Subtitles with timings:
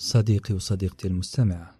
[0.00, 1.78] صديقي وصديقتي المستمعة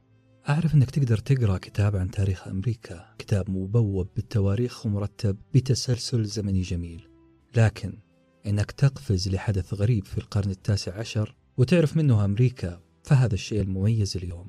[0.48, 7.08] أعرف أنك تقدر تقرأ كتاب عن تاريخ أمريكا كتاب مبوب بالتواريخ ومرتب بتسلسل زمني جميل.
[7.56, 7.98] لكن
[8.46, 14.46] أنك تقفز لحدث غريب في القرن التاسع عشر وتعرف منه أمريكا فهذا الشيء المميز اليوم.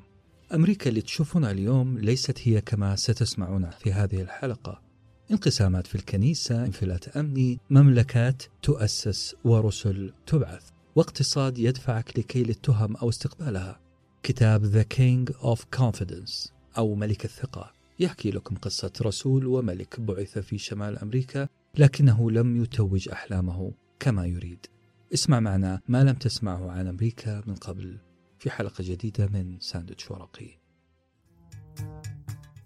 [0.54, 4.82] أمريكا اللي تشوفونها اليوم ليست هي كما ستسمعون في هذه الحلقة.
[5.30, 10.79] انقسامات في الكنيسة انفلات أمني مملكات تؤسس ورسل تبعث.
[10.96, 13.80] واقتصاد يدفعك لكي للتهم أو استقبالها.
[14.22, 17.72] كتاب The King of Confidence أو ملك الثقة.
[17.98, 24.66] يحكي لكم قصة رسول وملك بعث في شمال أمريكا لكنه لم يتوج أحلامه كما يريد.
[25.14, 27.98] اسمع معنا ما لم تسمعه عن أمريكا من قبل
[28.38, 30.58] في حلقة جديدة من ساندويتش ورقي.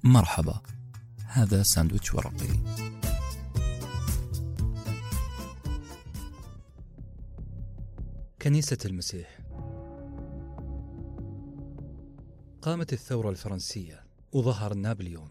[0.05, 0.61] مرحبا
[1.27, 2.84] هذا ساندويتش ورقي.
[8.45, 9.39] كنيسة المسيح.
[12.63, 15.29] قامت الثورة الفرنسية وظهر نابليون.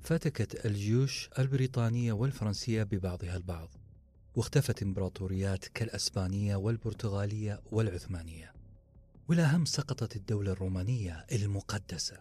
[0.00, 3.68] فتكت الجيوش البريطانية والفرنسية ببعضها البعض
[4.36, 8.52] واختفت إمبراطوريات كالأسبانية والبرتغالية والعثمانية.
[9.28, 12.16] والأهم سقطت الدولة الرومانية المقدسة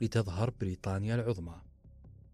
[0.00, 1.60] لتظهر بريطانيا العظمى.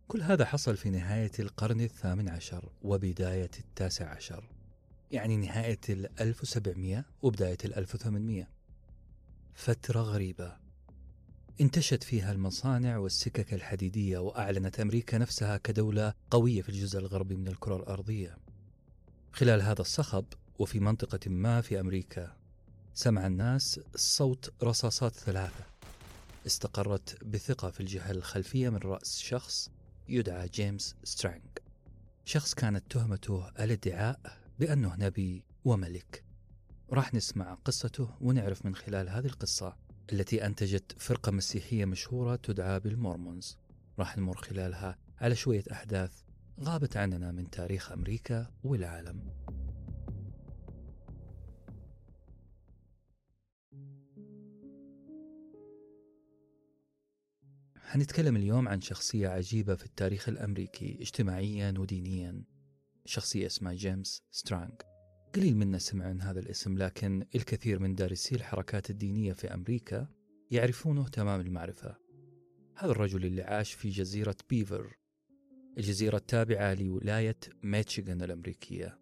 [0.09, 4.54] كل هذا حصل في نهاية القرن الثامن عشر وبداية التاسع عشر.
[5.11, 8.49] يعني نهاية ال 1700 وبداية ال 1800
[9.55, 10.57] فترة غريبة.
[11.61, 17.77] انتشت فيها المصانع والسكك الحديدية وأعلنت أمريكا نفسها كدولة قوية في الجزء الغربي من الكرة
[17.77, 18.39] الأرضية.
[19.33, 20.25] خلال هذا الصخب
[20.59, 22.37] وفي منطقة ما في أمريكا
[22.95, 25.65] سمع الناس صوت رصاصات ثلاثة.
[26.47, 29.71] استقرت بثقة في الجهة الخلفية من رأس شخص
[30.09, 31.43] يدعى جيمس سترانج
[32.25, 36.25] شخص كانت تهمته الادعاء بأنه نبي وملك.
[36.91, 39.77] راح نسمع قصته ونعرف من خلال هذه القصة
[40.13, 43.59] التي أنتجت فرقة مسيحية مشهورة تدعى بالمورمونز.
[43.99, 46.23] راح نمر خلالها على شوية أحداث
[46.61, 49.31] غابت عننا من تاريخ أمريكا والعالم.
[57.79, 62.54] حنتكلم اليوم عن شخصية عجيبة في التاريخ الأمريكي اجتماعيا ودينيا.
[63.05, 64.83] شخصية اسمها جيمس سترانج
[65.35, 70.09] قليل منا سمع عن هذا الاسم لكن الكثير من دارسي الحركات الدينية في أمريكا
[70.51, 71.97] يعرفونه تمام المعرفة.
[72.77, 74.97] هذا الرجل اللي عاش في جزيرة بيفر
[75.79, 78.98] الجزيرة التابعة لولاية ميتشيغان الأمريكية.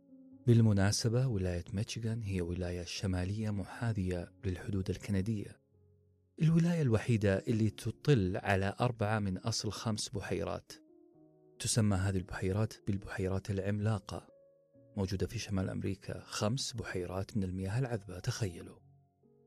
[0.47, 5.61] بالمناسبة ولاية ميتشيغان هي ولاية شمالية محاذية للحدود الكندية.
[6.43, 10.73] الولاية الوحيدة اللي تطل على أربعة من أصل خمس بحيرات.
[11.63, 14.29] تسمى هذه البحيرات بالبحيرات العملاقة.
[14.97, 18.79] موجودة في شمال أمريكا خمس بحيرات من المياه العذبة تخيلوا.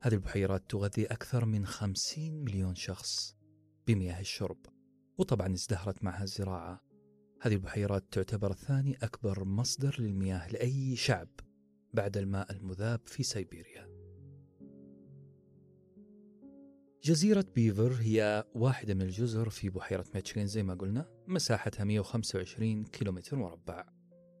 [0.02, 3.36] هذه البحيرات تغذي أكثر من خمسين مليون شخص
[3.86, 4.58] بمياه الشرب
[5.18, 6.80] وطبعا ازدهرت معها الزراعة.
[7.40, 11.28] هذه البحيرات تعتبر ثاني أكبر مصدر للمياه لأي شعب
[11.94, 13.95] بعد الماء المذاب في سيبيريا.
[17.06, 23.36] جزيرة بيفر هي واحدة من الجزر في بحيرة ميتشيغان زي ما قلنا مساحتها 125 كيلومتر
[23.36, 23.84] مربع.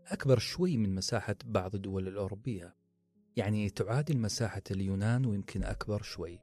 [0.06, 2.76] أكبر شوي من مساحة بعض الدول الأوروبية.
[3.36, 6.40] يعني تعادل مساحة اليونان ويمكن أكبر شوي.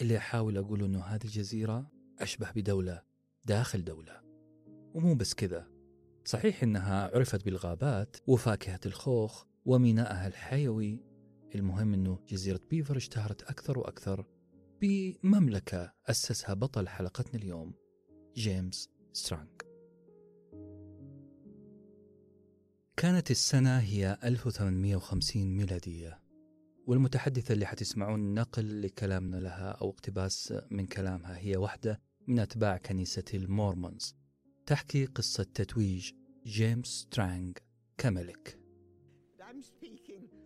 [0.00, 3.02] اللي أحاول أقول أنه هذه الجزيرة أشبه بدولة
[3.44, 4.20] داخل دولة.
[4.94, 5.68] ومو بس كذا.
[6.24, 11.00] صحيح أنها عرفت بالغابات وفاكهة الخوخ ومينائها الحيوي.
[11.54, 14.39] المهم أنه جزيرة بيفر اشتهرت أكثر وأكثر
[14.80, 17.74] بمملكة أسسها بطل حلقتنا اليوم
[18.36, 19.62] جيمس سترانج
[22.96, 26.20] كانت السنة هي 1850 ميلادية
[26.86, 33.24] والمتحدثة اللي حتسمعون نقل لكلامنا لها أو اقتباس من كلامها هي واحدة من أتباع كنيسة
[33.34, 34.16] المورمونز.
[34.66, 36.12] تحكي قصة تتويج
[36.46, 37.58] جيمس سترانج
[37.98, 38.60] كملك.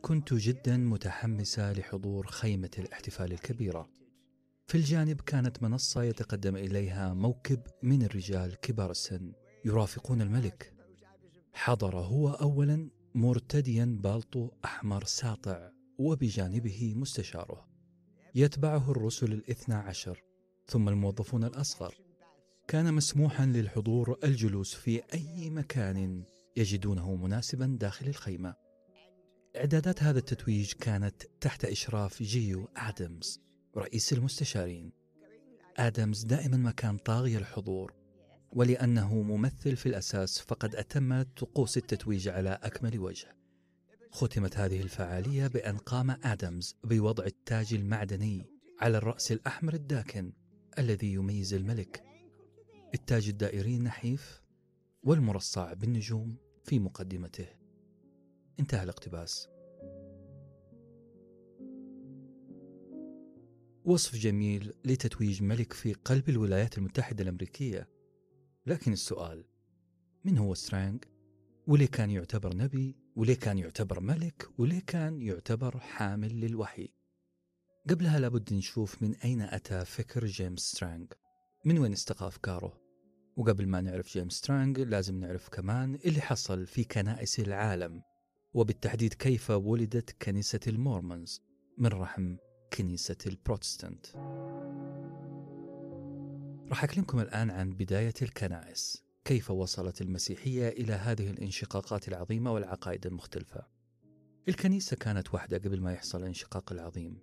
[0.03, 4.03] كنت جدا متحمسة لحضور خيمة الاحتفال الكبيرة.
[4.66, 9.33] في الجانب كانت منصة يتقدم إليها موكب من الرجال كبار السن
[9.65, 10.72] يرافقون الملك.
[11.53, 17.68] حضر هو أولا مرتديا بالطو أحمر ساطع وبجانبه مستشاره.
[18.34, 20.22] يتبعه الرسل الاثنى عشر
[20.66, 21.94] ثم الموظفون الأصغر.
[22.68, 26.24] كان مسموحا للحضور الجلوس في أي مكان
[26.56, 28.54] يجدونه مناسبا داخل الخيمة.
[29.56, 33.43] إعدادات هذا التتويج كانت تحت إشراف جيو آدمز.
[33.76, 34.92] رئيس المستشارين.
[35.76, 37.92] آدمز دائما ما كان طاغي الحضور
[38.53, 43.36] ولأنه ممثل في الأساس فقد أتم طقوس التتويج على أكمل وجه.
[44.10, 48.47] ختمت هذه الفعالية بأن قام آدمز بوضع التاج المعدني
[48.80, 50.32] على الرأس الأحمر الداكن
[50.78, 52.04] الذي يميز الملك.
[52.94, 54.42] التاج الدائري النحيف
[55.03, 57.47] والمرصع بالنجوم في مقدمته.
[58.60, 59.53] انتهى الاقتباس.
[63.84, 67.89] وصف جميل لتتويج ملك في قلب الولايات المتحدة الأمريكية
[68.66, 69.45] لكن السؤال
[70.25, 71.04] من هو سترانج؟
[71.66, 76.89] وليه كان يعتبر نبي؟ وليه كان يعتبر ملك؟ وليه كان يعتبر حامل للوحي؟
[77.91, 81.13] قبلها لابد نشوف من أين أتى فكر جيمس سترانج
[81.65, 82.80] من وين استقى أفكاره
[83.37, 88.03] وقبل ما نعرف جيمس سترانج لازم نعرف كمان اللي حصل في كنائس العالم
[88.54, 91.42] وبالتحديد كيف ولدت كنيسة المورمونز
[91.78, 92.37] من رحم
[92.72, 94.07] كنيسة البروتستانت.
[96.69, 99.05] راح أكلمكم الآن عن بداية الكنائس.
[99.25, 103.66] كيف وصلت المسيحية إلى هذه الانشقاقات العظيمة والعقائد المختلفة؟
[104.49, 107.19] الكنيسة كانت واحدة قبل ما يحصل الانشقاق العظيم.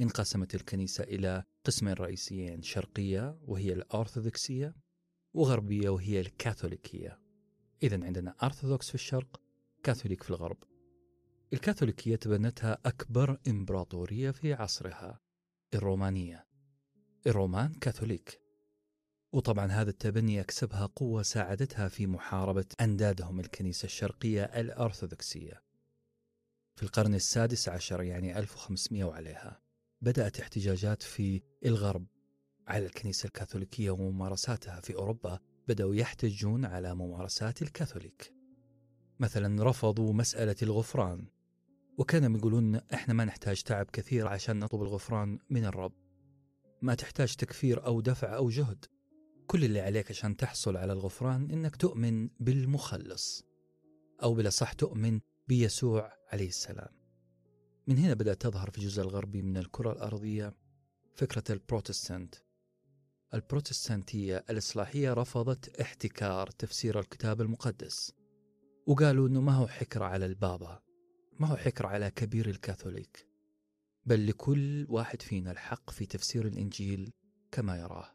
[0.00, 4.74] انقسمت الكنيسة إلى قسمين رئيسيين شرقية وهي الأرثوذكسية
[5.34, 7.20] وغربية وهي الكاثوليكية.
[7.82, 9.40] إذا عندنا أرثوذكس في الشرق
[9.82, 10.58] كاثوليك في الغرب.
[11.52, 15.20] الكاثوليكية تبنتها أكبر إمبراطورية في عصرها
[15.74, 16.46] الرومانية.
[17.26, 18.40] الرومان كاثوليك.
[19.32, 25.62] وطبعا هذا التبني يكسبها قوة ساعدتها في محاربة أندادهم الكنيسة الشرقية الأرثوذكسية.
[26.76, 29.60] في القرن السادس عشر يعني 1500 وعليها
[30.00, 32.06] بدأت احتجاجات في الغرب
[32.66, 35.38] على الكنيسة الكاثوليكية وممارساتها في أوروبا
[35.68, 38.32] بدأوا يحتجون على ممارسات الكاثوليك.
[39.18, 41.35] مثلا رفضوا مسألة الغفران.
[41.98, 45.92] وكانوا يقولون إحنا ما نحتاج تعب كثير عشان نطلب الغفران من الرب.
[46.82, 48.84] ما تحتاج تكفير أو دفع أو جهد.
[49.46, 53.44] كل اللي عليك عشان تحصل على الغفران إنك تؤمن بالمخلص.
[54.22, 56.88] أو بالاصح تؤمن بيسوع عليه السلام.
[57.86, 60.54] من هنا بدأت تظهر في الجزء الغربي من الكرة الأرضية
[61.14, 62.34] فكرة البروتستانت.
[63.34, 68.12] البروتستانتية الإصلاحية رفضت احتكار تفسير الكتاب المقدس.
[68.86, 70.85] وقالوا أنه ما هو حكر على البابا.
[71.40, 73.26] ما هو حكر على كبير الكاثوليك
[74.06, 77.12] بل لكل واحد فينا الحق في تفسير الإنجيل
[77.52, 78.12] كما يراه.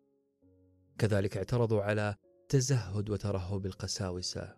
[0.98, 2.16] كذلك اعترضوا على
[2.50, 4.58] تزهد وترهب القساوسة.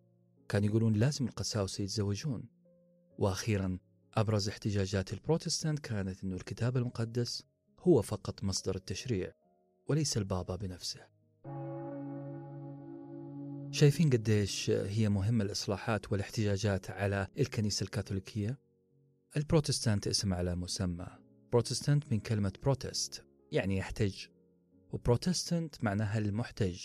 [0.50, 2.50] كانوا يقولون لازم القساوسة يتزوجون.
[3.18, 3.80] وأخيرا
[4.14, 7.44] أبرز احتجاجات البروتستانت كانت أن الكتاب المقدس
[7.80, 9.34] هو فقط مصدر التشريع
[9.88, 11.13] وليس البابا بنفسه.
[13.74, 18.60] شايفين قديش هي مهمة الإصلاحات والاحتجاجات على الكنيسة الكاثوليكية؟
[19.38, 21.08] البروتستانت اسم على مسمى.
[21.52, 24.26] بروتستانت من كلمة بروتست يعني يحتج.
[24.92, 26.82] وبروتستانت معناها المحتج.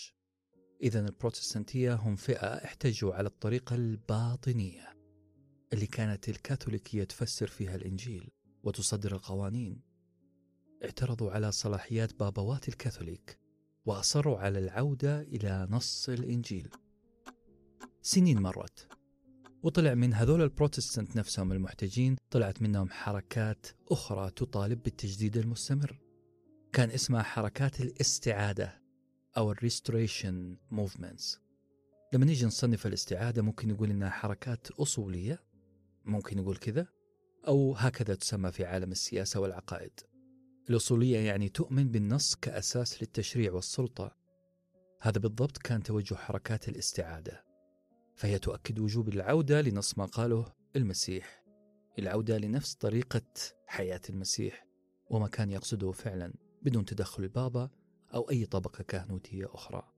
[0.82, 4.96] إذا البروتستانتية هم فئة احتجوا على الطريقة الباطنية
[5.72, 8.30] اللي كانت الكاثوليكية تفسر فيها الإنجيل
[8.62, 9.82] وتصدر القوانين.
[10.84, 13.47] اعترضوا على صلاحيات بابوات الكاثوليك.
[13.88, 16.68] وأصروا على العودة إلى نص الإنجيل.
[18.02, 18.88] سنين مرت
[19.62, 26.00] وطلع من هذول البروتستانت نفسهم المحتجين طلعت منهم حركات أخرى تطالب بالتجديد المستمر.
[26.72, 28.82] كان اسمها حركات الاستعادة
[29.36, 31.40] أو ال Restoration Movements.
[32.12, 35.42] لما نيجي نصنف الاستعادة ممكن نقول إنها حركات أصولية
[36.04, 36.86] ممكن نقول كذا
[37.46, 40.00] أو هكذا تسمى في عالم السياسة والعقائد.
[40.70, 44.16] الأصولية يعني تؤمن بالنص كأساس للتشريع والسلطة.
[45.00, 47.44] هذا بالضبط كان توجه حركات الاستعادة.
[48.16, 51.44] فهي تؤكد وجوب العودة لنص ما قاله المسيح.
[51.98, 53.22] العودة لنفس طريقة
[53.66, 54.66] حياة المسيح
[55.10, 57.70] وما كان يقصده فعلا بدون تدخل البابا
[58.14, 59.92] أو أي طبقة كهنوتية أخرى.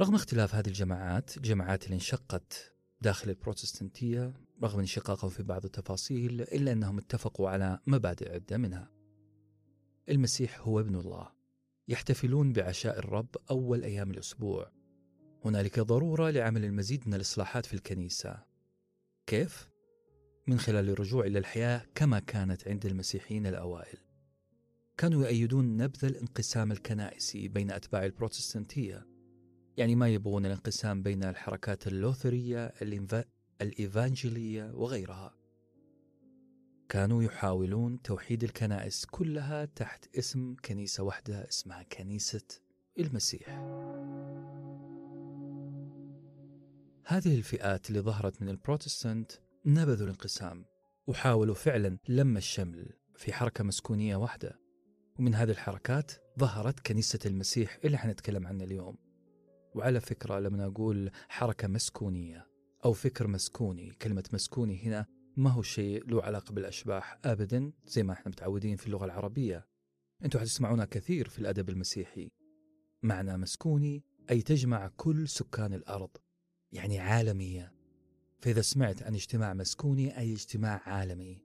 [0.00, 6.72] رغم اختلاف هذه الجماعات الجماعات اللي انشقت داخل البروتستانتية رغم انشقاقهم في بعض التفاصيل إلا
[6.72, 8.95] أنهم اتفقوا على مبادئ عدة منها.
[10.08, 11.32] المسيح هو ابن الله
[11.88, 14.70] يحتفلون بعشاء الرب أول أيام الأسبوع.
[15.44, 18.42] هنالك ضرورة لعمل المزيد من الإصلاحات في الكنيسة.
[19.26, 19.70] كيف؟
[20.46, 23.98] من خلال الرجوع إلى الحياة كما كانت عند المسيحيين الأوائل.
[24.96, 29.06] كانوا يؤيدون نبذ الانقسام الكنائسي بين أتباع البروتستانتية
[29.76, 32.72] يعني ما يبغون الانقسام بين الحركات اللوثرية
[33.60, 35.34] الإيفانجيلية وغيرها.
[36.88, 42.60] كانوا يحاولون توحيد الكنائس كلها تحت اسم كنيسة واحدة اسمها كنيسة
[42.98, 43.48] المسيح.
[47.06, 49.32] هذه الفئات اللي ظهرت من البروتستانت
[49.66, 50.64] نبذوا الانقسام
[51.06, 54.60] وحاولوا فعلا لم الشمل في حركة مسكونية واحدة
[55.18, 58.96] ومن هذه الحركات ظهرت كنيسة المسيح اللي حنتكلم عنها اليوم
[59.74, 62.46] وعلى فكرة لما أقول حركة مسكونية
[62.84, 68.12] أو فكر مسكوني كلمة مسكوني هنا ما هو شيء له علاقة بالأشباح أبدا زي ما
[68.12, 69.66] إحنا متعودين في اللغة العربية.
[70.24, 72.30] أنتم حتسمعونها كثير في الأدب المسيحي.
[73.02, 76.10] معنى مسكوني أي تجمع كل سكان الأرض
[76.72, 77.72] يعني عالمية.
[78.38, 81.42] فإذا سمعت عن اجتماع مسكوني أي اجتماع عالمي.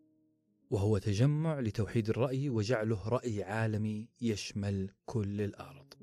[0.70, 5.94] وهو تجمع لتوحيد الرأي وجعله رأي عالمي يشمل كل الأرض.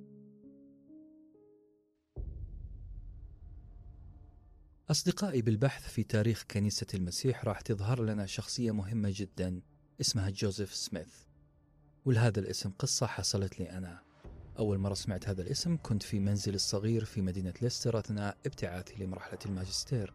[4.90, 9.60] أصدقائي بالبحث في تاريخ كنيسة المسيح راح تظهر لنا شخصية مهمة جدا
[10.00, 11.08] اسمها جوزيف سميث.
[12.04, 14.02] ولهذا الاسم قصة حصلت لي أنا.
[14.58, 19.38] أول مرة سمعت هذا الاسم كنت في منزلي الصغير في مدينة ليستر أثناء ابتعاثي لمرحلة
[19.46, 20.14] الماجستير.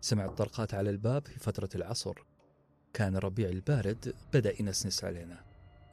[0.00, 2.14] سمعت طرقات على الباب في فترة العصر.
[2.92, 5.44] كان الربيع البارد بدأ ينسنس علينا.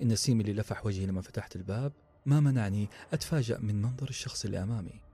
[0.01, 1.93] النسيم اللي لفح وجهي لما فتحت الباب
[2.25, 5.06] ما منعني أتفاجأ من منظر الشخص اللي أمامي.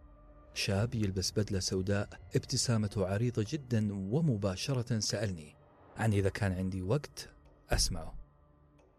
[0.53, 5.55] شاب يلبس بدلة سوداء ابتسامته عريضة جدا ومباشرة سألني
[5.97, 7.29] عن إذا كان عندي وقت
[7.69, 8.15] أسمعه.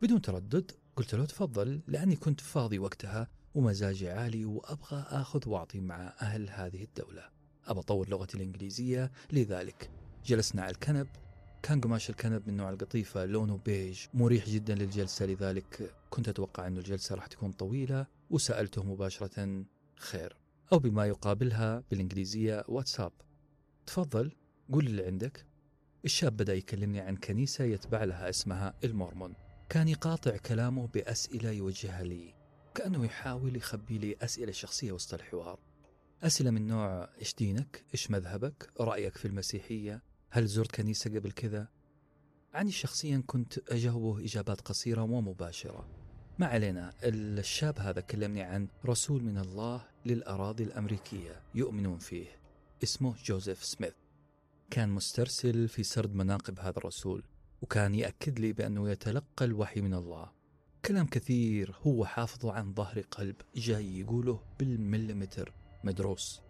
[0.02, 6.14] بدون تردد قلت له تفضل لأني كنت فاضي وقتها ومزاجي عالي وأبغى أخذ وأعطي مع
[6.22, 7.28] أهل هذه الدولة.
[7.66, 9.12] أبى أطور لغتي الإنجليزية.
[9.32, 9.90] لذلك
[10.26, 11.06] جلسنا على الكنب.
[11.62, 16.76] كان قماش الكنب من نوع القطيفة لونه بيج مريح جدا للجلسة لذلك كنت أتوقع أن
[16.76, 19.64] الجلسة راح تكون طويلة وسألته مباشرة
[19.96, 20.43] خير.
[20.74, 23.12] أو بما يقابلها بالإنجليزية واتساب
[23.86, 24.32] تفضل
[24.72, 25.46] قول اللي عندك
[26.04, 29.34] الشاب بدأ يكلمني عن كنيسة يتبع لها اسمها المورمون
[29.68, 32.34] كان يقاطع كلامه بأسئلة يوجهها لي
[32.74, 35.58] كأنه يحاول يخبي لي أسئلة شخصية وسط الحوار
[36.22, 41.68] أسئلة من نوع إيش دينك؟ إيش مذهبك؟ رأيك في المسيحية؟ هل زرت كنيسة قبل كذا؟
[42.54, 45.88] عني شخصيا كنت أجاوبه إجابات قصيرة ومباشرة
[46.38, 52.26] ما علينا الشاب هذا كلمني عن رسول من الله للأراضي الأمريكية يؤمنون فيه.
[52.82, 53.92] اسمه جوزيف سميث.
[54.70, 57.22] كان مسترسل في سرد مناقب هذا الرسول
[57.62, 60.32] وكان يأكد لي بأنه يتلقى الوحي من الله.
[60.84, 65.52] كلام كثير هو حافظه عن ظهر قلب جاي يقوله بالمليمتر
[65.84, 66.42] مدروس.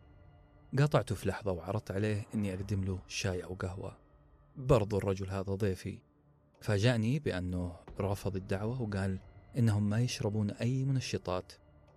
[0.78, 3.98] قاطعته في لحظة وعرضت عليه أني أقدم له شاي أو قهوة.
[4.56, 5.98] برضو الرجل هذا ضيفي.
[6.60, 9.18] فاجأني بأنه رفض الدعوة وقال
[9.58, 11.52] إنهم ما يشربون أي منشطات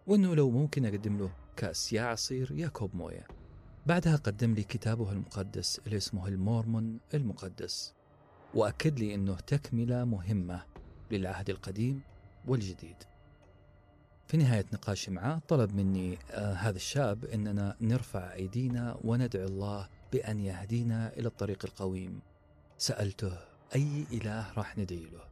[0.08, 3.28] وإنه لو ممكن أقدم له كأس يا عصير يا كوب موية.
[3.86, 7.94] بعدها قدم لي كتابه المقدس اللي اسمه المورمون المقدس.
[8.54, 10.64] وأكد لي أنه تكملة مهمة
[11.12, 12.02] للعهد القديم
[12.48, 12.96] والجديد.
[14.28, 20.40] في نهاية نقاشي معه طلب مني آه هذا الشاب أننا نرفع أيدينا وندعو الله بأن
[20.40, 22.20] يهدينا إلى الطريق القويم.
[22.78, 23.38] سألته
[23.76, 25.24] أي إله راح ندعي له؟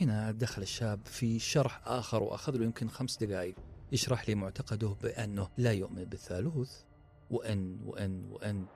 [0.00, 3.54] هنا دخل الشاب في شرح آخر وأخذ له يمكن خمس دقائق
[3.92, 6.82] يشرح لي معتقده بأنه لا يؤمن بالثالوث
[7.30, 8.66] وأن وأن وأن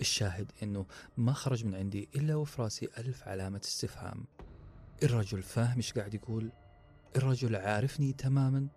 [0.00, 0.86] الشاهد أنه
[1.16, 4.24] ما خرج من عندي إلا وفي راسي ألف علامة استفهام.
[5.02, 6.52] الرجل فاهم إيش قاعد يقول؟
[7.16, 8.68] الرجل عارفني تماما؟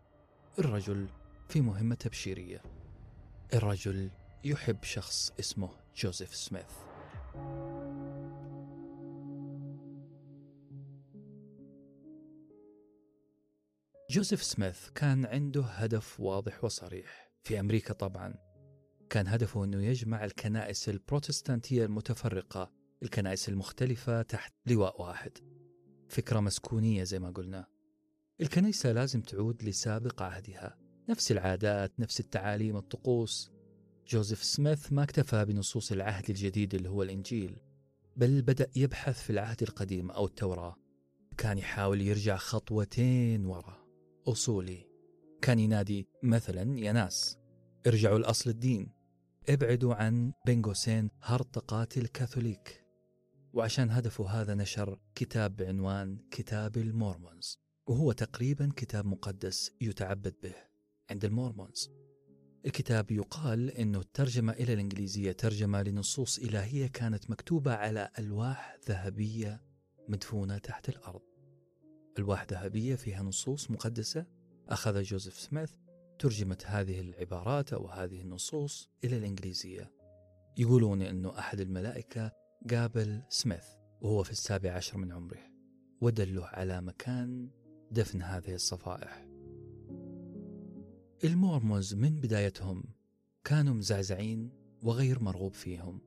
[0.60, 1.08] الرجل
[1.50, 2.62] في مهمة تبشيرية.
[3.54, 4.10] الرجل
[4.44, 6.72] يحب شخص اسمه جوزيف سميث.
[14.12, 17.32] جوزيف سميث كان عنده هدف واضح وصريح.
[17.44, 18.34] في أمريكا طبعا
[19.10, 22.72] كان هدفه أنه يجمع الكنائس البروتستانتية المتفرقة
[23.04, 25.32] الكنائس المختلفة تحت لواء واحد.
[26.10, 27.66] فكرة مسكونية زي ما قلنا.
[28.42, 30.78] الكنيسة لازم تعود لسابق عهدها.
[31.10, 33.52] نفس العادات نفس التعاليم الطقوس.
[34.08, 37.58] جوزيف سميث ما اكتفى بنصوص العهد الجديد اللي هو الإنجيل
[38.16, 40.76] بل بدأ يبحث في العهد القديم أو التوراة.
[41.38, 43.81] كان يحاول يرجع خطوتين وراء
[44.28, 44.88] أصولي.
[45.42, 47.38] كان ينادي مثلا يا ناس
[47.88, 48.92] ارجعوا لأصل الدين.
[49.50, 52.86] ابعدوا عن بين قوسين هرطقات الكاثوليك.
[53.54, 57.58] وعشان هدفه هذا نشر كتاب بعنوان كتاب المورمونز.
[57.88, 60.56] وهو تقريبا كتاب مقدس يتعبد به
[61.10, 61.92] عند المورمونز.
[62.66, 69.62] الكتاب يقال إنه الترجمة إلى الإنجليزية ترجمة لنصوص إلهية كانت مكتوبة على ألواح ذهبية
[70.10, 71.31] مدفونة تحت الأرض.
[72.20, 74.26] الواح ذهبيه فيها نصوص مقدسة.
[74.70, 75.72] أخذ جوزيف سميث
[76.20, 79.92] ترجمت هذه العبارات أو هذه النصوص إلى الإنجليزية.
[80.58, 82.32] يقولون إنه أحد الملائكة
[82.70, 83.66] قابل سميث
[84.02, 85.52] وهو في السابع عشر من عمره
[86.02, 87.50] ودله على مكان
[87.92, 89.28] دفن هذه الصفائح.
[91.24, 92.84] المورموز من بدايتهم
[93.44, 94.52] كانوا مزعزعين
[94.84, 96.02] وغير مرغوب فيهم.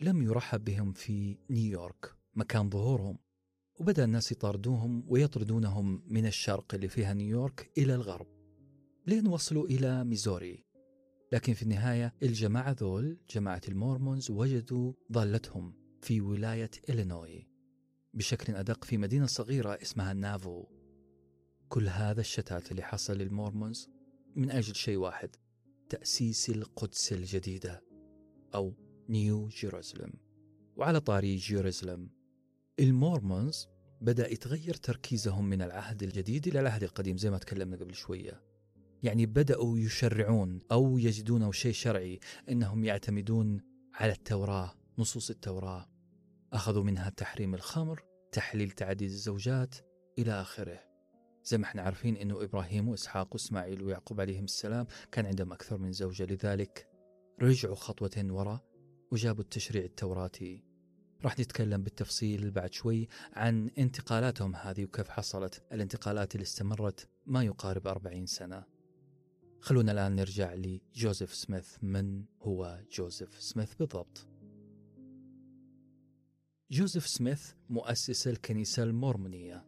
[0.00, 3.18] لم يرحب بهم في نيويورك مكان ظهورهم.
[3.80, 8.26] وبدأ الناس يطاردوهم ويطردونهم من الشرق اللي فيها نيويورك إلى الغرب
[9.06, 10.64] لين وصلوا إلى ميزوري.
[11.32, 17.48] لكن في النهاية الجماعة ذول جماعة المورمونز وجدوا ضالتهم في ولاية إلينوي
[18.14, 20.64] بشكل أدق في مدينة صغيرة اسمها نافو.
[21.68, 23.90] كل هذا الشتات اللي حصل للمورمونز
[24.36, 25.36] من أجل شيء واحد
[25.88, 27.84] تأسيس القدس الجديدة
[28.54, 28.74] أو
[29.08, 30.12] نيو جيروزلم.
[30.76, 32.15] وعلى طاري جيروزلم
[32.80, 33.68] المورمونز
[34.00, 38.42] بدأ يتغير تركيزهم من العهد الجديد إلى العهد القديم زي ما تكلمنا قبل شوية.
[39.02, 43.60] يعني بدأوا يشرعون أو يجدون شيء شرعي أنهم يعتمدون
[43.94, 45.88] على التوراة نصوص التوراة.
[46.52, 48.02] أخذوا منها تحريم الخمر
[48.32, 49.74] تحليل تعديد الزوجات
[50.18, 50.80] إلى آخره.
[51.44, 55.92] زي ما إحنا عارفين أنه إبراهيم وإسحاق وإسماعيل ويعقوب عليهم السلام كان عندهم أكثر من
[55.92, 56.88] زوجة لذلك
[57.42, 58.64] رجعوا خطوة وراء
[59.12, 60.65] وجابوا التشريع التوراتي.
[61.26, 65.62] راح نتكلم بالتفصيل بعد شوي عن انتقالاتهم هذه وكيف حصلت.
[65.72, 68.64] الانتقالات اللي استمرت ما يقارب أربعين سنة.
[69.60, 71.76] خلونا الآن نرجع لجوزيف سميث.
[71.82, 74.28] من هو جوزيف سميث بالضبط؟
[76.70, 79.66] جوزيف سميث مؤسس الكنيسة المورمونية.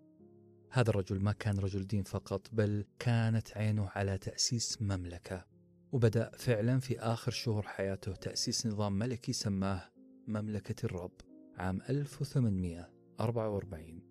[0.71, 5.47] هذا الرجل ما كان رجل دين فقط بل كانت عينه على تأسيس مملكة.
[5.93, 9.91] وبدأ فعلا في آخر شهور حياته تأسيس نظام ملكي سماه
[10.27, 11.28] مملكة الرب.
[11.59, 14.03] عام 1844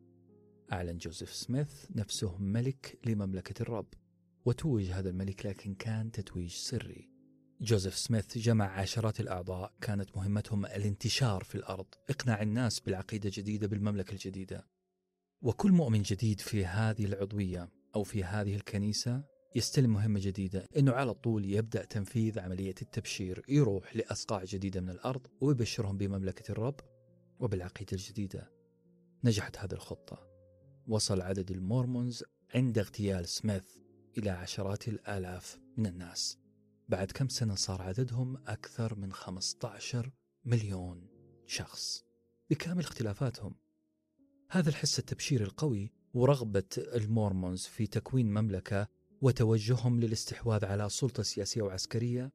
[0.72, 3.88] أعلن جوزيف سميث نفسه ملك لمملكة الرب
[4.46, 7.10] وتوج هذا الملك لكن كان تتويج سري.
[7.62, 14.12] جوزيف سميث جمع عشرات الأعضاء كانت مهمتهم الانتشار في الأرض إقناع الناس بالعقيدة الجديدة بالمملكة
[14.12, 14.68] الجديدة.
[15.42, 19.24] وكل مؤمن جديد في هذه العضوية أو في هذه الكنيسة
[19.56, 25.28] يستلم مهمة جديدة أنه على طول يبدأ تنفيذ عملية التبشير يروح لأصقاع جديدة من الأرض
[25.42, 26.80] ويبشرهم بمملكة الرب.
[27.40, 28.52] وبالعقيدة الجديدة
[29.24, 30.28] نجحت هذه الخطة.
[30.88, 32.24] وصل عدد المورمونز
[32.56, 33.66] عند اغتيال سميث
[34.18, 36.38] إلى عشرات الآلاف من الناس.
[36.90, 40.12] بعد كم سنة صار عددهم أكثر من 15
[40.46, 41.08] مليون
[41.46, 42.04] شخص.
[42.50, 43.56] بكامل اختلافاتهم
[44.50, 48.88] هذا الحس التبشيري القوي ورغبة المورمونز في تكوين مملكة
[49.22, 52.32] وتوجههم للاستحواذ على سلطة سياسية وعسكرية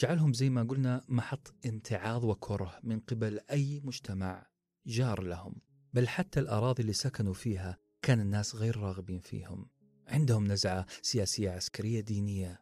[0.00, 4.46] جعلهم زي ما قلنا محط امتعاض وكره من قبل أي مجتمع
[4.86, 5.54] جار لهم.
[5.94, 9.70] بل حتى الأراضي اللي سكنوا فيها كان الناس غير راغبين فيهم.
[10.06, 12.60] عندهم نزعة سياسية عسكرية دينية.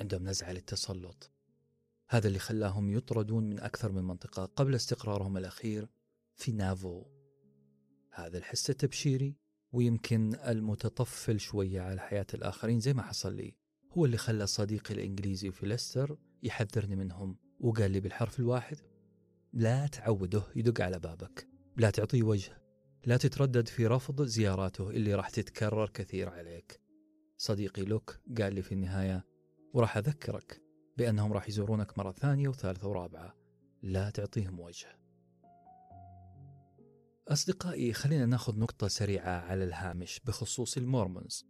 [0.00, 1.32] عندهم نزعة للتسلط.
[2.08, 5.88] هذا اللي خلاهم يطردون من أكثر من منطقة قبل استقرارهم الأخير
[6.34, 7.04] في نافو.
[8.12, 9.36] هذا الحس التبشيري
[9.72, 13.56] ويمكن المتطفل شوية على حياة الآخرين زي ما حصل لي
[13.92, 17.36] هو اللي خلى صديقي الإنجليزي في ليستر يحذرني منهم.
[17.60, 18.76] وقال لي بالحرف الواحد
[19.52, 21.48] لا تعوده يدق على بابك.
[21.76, 22.62] لا تعطيه وجه.
[23.06, 26.80] لا تتردد في رفض زياراته اللي راح تتكرر كثير عليك.
[27.36, 29.24] صديقي لوك قال لي في النهاية
[29.72, 30.62] وراح أذكرك
[30.96, 33.34] بأنهم راح يزورونك مرة ثانية وثالثة ورابعة.
[33.82, 34.98] لا تعطيهم وجه.
[37.28, 41.46] أصدقائي خلينا ناخذ نقطة سريعة على الهامش بخصوص المورمونز.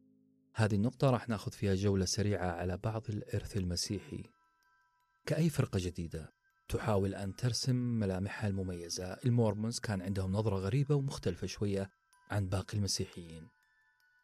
[0.55, 4.22] هذه النقطة راح ناخذ فيها جولة سريعة على بعض الإرث المسيحي.
[5.29, 6.33] كأي فرقة جديدة
[6.69, 9.05] تحاول أن ترسم ملامحها المميزة.
[9.05, 11.91] المورمونز كان عندهم نظرة غريبة ومختلفة شوية
[12.31, 13.49] عن باقي المسيحيين.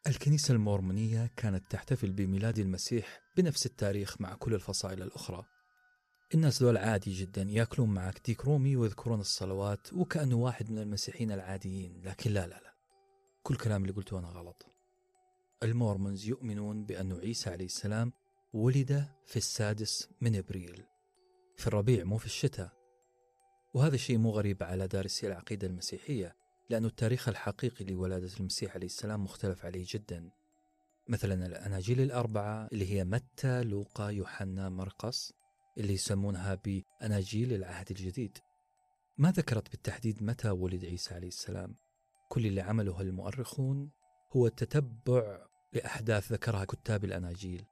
[0.07, 5.45] الكنيسة المورمونية كانت تحتفل بميلاد المسيح بنفس التاريخ مع كل الفصائل الأخرى.
[6.33, 12.01] الناس دول عادي جدا يأكلون معك ديك رومي ويذكرون الصلوات وكأنه واحد من المسيحيين العاديين
[12.05, 12.73] لكن لا لا لا.
[13.43, 14.65] كل كلام اللي قلته أنا غلط.
[15.63, 18.13] المورمونز يؤمنون بأن عيسى عليه السلام
[18.53, 20.94] ولد في السادس من إبريل.
[21.55, 22.71] في الربيع مو في الشتاء.
[23.73, 26.35] وهذا الشيء مو غريب على دارسي العقيدة المسيحية
[26.69, 30.29] لأن التاريخ الحقيقي لولادة المسيح عليه السلام مختلف عليه جدا.
[31.09, 35.33] مثلا الأناجيل الأربعة اللي هي متى لوقا يوحنا مرقس
[35.77, 38.37] اللي يسمونها بأناجيل العهد الجديد.
[39.17, 41.75] ما ذكرت بالتحديد متى ولد عيسى عليه السلام.
[42.29, 43.91] كل اللي عمله المؤرخون
[44.31, 47.65] هو التتبع لأحداث ذكرها كتاب الأناجيل.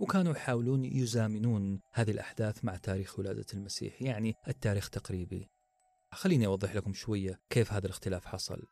[0.00, 5.48] وكانوا يحاولون يزامنون هذه الأحداث مع تاريخ ولادة المسيح يعني التاريخ تقريبي.
[6.12, 8.62] خليني أوضح لكم شوية كيف هذا الاختلاف حصل.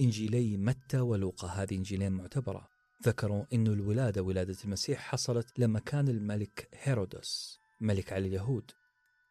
[0.00, 2.68] إنجيلي متى ولوقا هذه إنجيلين معتبرة؟
[3.06, 8.70] ذكروا أن الولادة ولادة المسيح حصلت لما كان الملك هيرودس ملك على اليهود.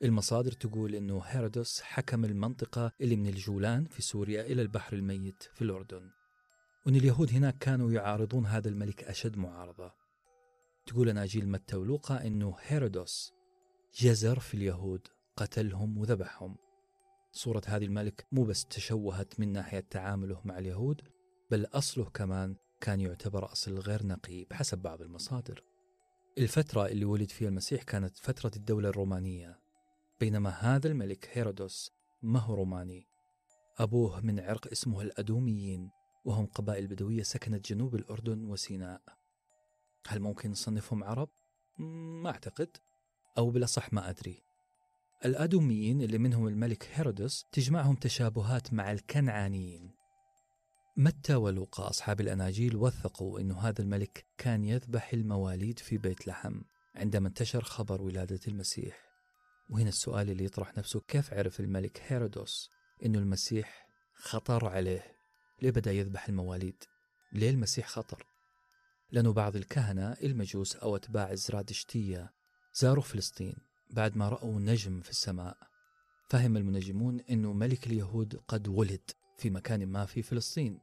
[0.03, 5.61] المصادر تقول أنه هيرودس حكم المنطقة اللي من الجولان في سوريا إلى البحر الميت في
[5.61, 6.09] الأردن.
[6.85, 10.04] وأن اليهود هناك كانوا يعارضون هذا الملك أشد معارضة.
[10.85, 13.33] تقول أناجيل متى ولوقا أنه هيرودس
[13.95, 16.55] جزر في اليهود قتلهم وذبحهم.
[17.31, 21.01] صورة هذه الملك مو بس تشوهت من ناحية تعامله مع اليهود
[21.51, 25.63] بل أصله كمان كان يعتبر أصل غير نقي بحسب بعض المصادر.
[26.37, 29.59] الفترة اللي ولد فيها المسيح كانت فترة الدولة الرومانية
[30.19, 33.07] بينما هذا الملك هيرودوس ما هو روماني.
[33.77, 35.89] أبوه من عرق اسمه الأدوميين
[36.25, 39.01] وهم قبائل بدوية سكنت جنوب الأردن وسيناء.
[40.07, 41.29] هل ممكن نصنفهم عرب؟
[42.23, 42.77] ما أعتقد
[43.37, 44.43] أو بالأصح ما أدري.
[45.25, 49.95] الأدوميين اللي منهم الملك هيرودس تجمعهم تشابهات مع الكنعانيين.
[50.97, 56.61] متى ولوقا أصحاب الأناجيل وثقوا أن هذا الملك كان يذبح المواليد في بيت لحم
[56.95, 59.05] عندما انتشر خبر ولادة المسيح؟
[59.69, 62.69] وهنا السؤال اللي يطرح نفسه كيف عرف الملك هيرودوس
[63.05, 65.03] أنه المسيح خطر عليه؟
[65.61, 66.83] ليه بدأ يذبح المواليد؟
[67.31, 68.34] ليه المسيح خطر؟
[69.11, 72.33] لأنه بعض الكهنة المجوس أو أتباع زرادشتية
[72.73, 73.55] زاروا فلسطين
[73.89, 75.57] بعد ما رأوا نجم في السماء.
[76.29, 80.79] فهم المنجمون أنه ملك اليهود قد ولد في مكان ما في فلسطين.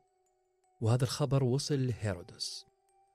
[0.81, 2.65] وهذا الخبر وصل لهيرودس.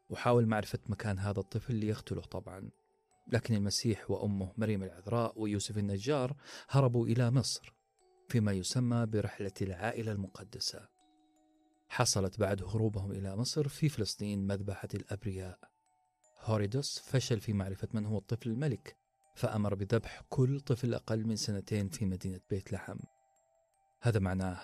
[0.10, 2.70] وحاول معرفة مكان هذا الطفل ليقتله طبعا.
[3.32, 6.36] لكن المسيح وأمه مريم العذراء ويوسف النجار
[6.70, 7.74] هربوا إلى مصر
[8.30, 10.97] فيما يسمى برحلة العائلة المقدسة.
[11.88, 15.60] حصلت بعد هروبهم إلى مصر في فلسطين مذبحة الأبرياء.
[16.42, 18.98] هوريدوس فشل في معرفة من هو الطفل الملك
[19.36, 22.98] فأمر بذبح كل طفل أقل من سنتين في مدينة بيت لحم.
[24.02, 24.60] هذا معناه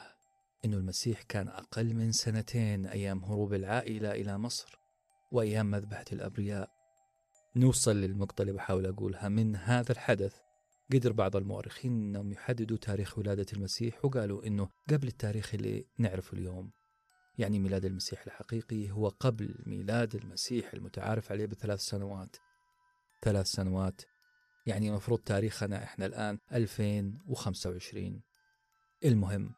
[0.65, 4.79] أن المسيح كان أقل من سنتين أيام هروب العائلة إلى مصر
[5.31, 6.69] وأيام مذبحة الأبرياء.
[7.55, 9.29] نوصل للنقطة اللي بحاول أقولها.
[9.29, 10.35] من هذا الحدث
[10.93, 16.71] قدر بعض المؤرخين أنهم يحددوا تاريخ ولادة المسيح وقالوا أنه قبل التاريخ اللي نعرفه اليوم.
[17.37, 22.35] يعني ميلاد المسيح الحقيقي هو قبل ميلاد المسيح المتعارف عليه بثلاث سنوات.
[23.21, 24.01] ثلاث سنوات.
[24.65, 28.21] يعني المفروض تاريخنا إحنا الآن 2025
[29.05, 29.55] المهم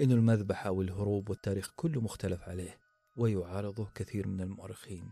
[0.00, 2.78] أن المذبحة والهروب والتاريخ كله مختلف عليه
[3.16, 5.10] ويعارضه كثير من المؤرخين.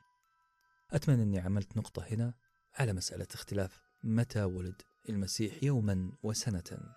[0.90, 2.34] أتمنى أني عملت نقطة هنا
[2.74, 6.96] على مسألة اختلاف متى ولد المسيح يوما وسنة.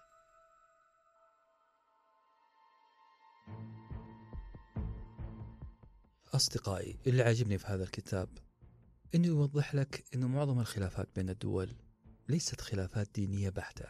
[6.33, 8.29] أصدقائي اللي عاجبني في هذا الكتاب
[9.15, 11.75] أنه يوضح لك أنه معظم الخلافات بين الدول
[12.29, 13.85] ليست خلافات دينية بحتة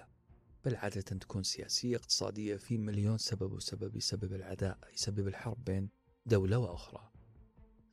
[0.65, 5.89] بل عادة تكون سياسية اقتصادية في مليون سبب وسبب يسبب العداء يسبب الحرب بين
[6.25, 7.11] دولة وأخرى.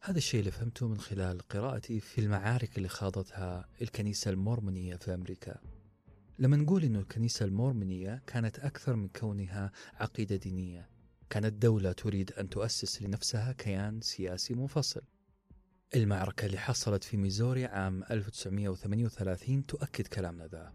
[0.00, 5.60] هذا الشيء اللي فهمته من خلال قراءتي في المعارك اللي خاضتها الكنيسة المورمونية في أمريكا.
[6.38, 10.95] لما نقول أن الكنيسة المورمونية كانت أكثر من كونها عقيدة دينية
[11.30, 15.02] كانت دولة تريد أن تؤسس لنفسها كيان سياسي منفصل.
[15.94, 20.72] المعركة اللي حصلت في ميزوري عام 1938 تؤكد كلامنا ذا.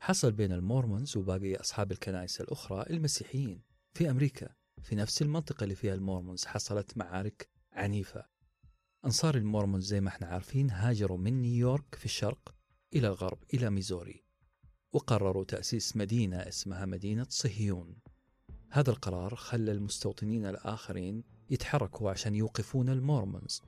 [0.00, 3.62] حصل بين المورمونز وباقي أصحاب الكنائس الأخرى المسيحيين
[3.94, 4.48] في أمريكا
[4.82, 8.26] في نفس المنطقة اللي فيها المورمونز حصلت معارك عنيفة.
[9.04, 12.54] أنصار المورمونز زي ما إحنا عارفين هاجروا من نيويورك في الشرق
[12.94, 14.24] إلى الغرب إلى ميزوري
[14.92, 17.96] وقرروا تأسيس مدينة اسمها مدينة صهيون.
[18.74, 23.62] هذا القرار خلى المستوطنين الآخرين يتحركوا عشان يوقفون المورمونز.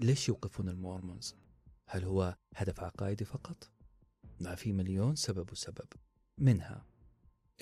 [0.00, 1.34] ليش يوقفون المورمونز؟
[1.86, 3.70] هل هو هدف عقائدي فقط؟
[4.40, 5.86] ما في مليون سبب وسبب.
[6.38, 6.86] منها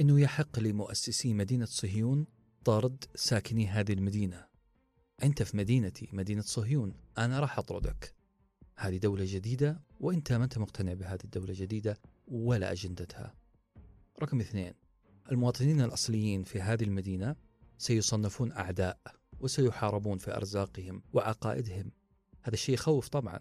[0.00, 2.26] أنه يحق لمؤسسي مدينة صهيون
[2.64, 4.46] طرد ساكني هذه المدينة.
[5.22, 8.14] أنت في مدينتي مدينة صهيون أنا راح أطردك.
[8.76, 13.34] هذه دولة جديدة وأنت ما أنت مقتنع بهذه الدولة الجديدة ولا أجندتها.
[14.22, 14.74] رقم اثنين
[15.30, 17.36] المواطنين الأصليين في هذه المدينة
[17.78, 19.00] سيصنفون أعداء
[19.40, 21.92] وسيحاربون في أرزاقهم وعقائدهم.
[22.42, 23.40] هذا الشيء يخوف طبعا.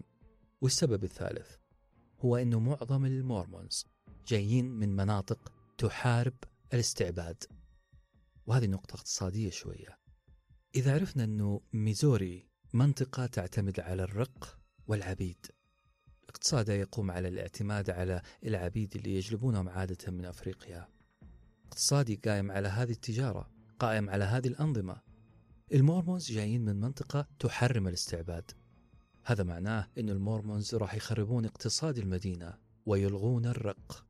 [0.60, 1.56] والسبب الثالث
[2.20, 3.86] هو أنه معظم المورمونز
[4.26, 6.34] جايين من مناطق تحارب
[6.74, 7.44] الاستعباد.
[8.46, 9.98] وهذه نقطة اقتصادية شوية.
[10.74, 15.46] إذا عرفنا أنه ميزوري منطقة تعتمد على الرق والعبيد
[16.28, 20.88] اقتصادها يقوم على الاعتماد على العبيد اللي يجلبونهم عادة من أفريقيا.
[21.70, 25.00] اقتصادي قائم على هذه التجارة قائم على هذه الأنظمة.
[25.72, 28.50] المورمونز جايين من منطقة تحرم الاستعباد.
[29.24, 34.06] هذا معناه أن المورمونز راح يخربون اقتصاد المدينة ويلغون الرق.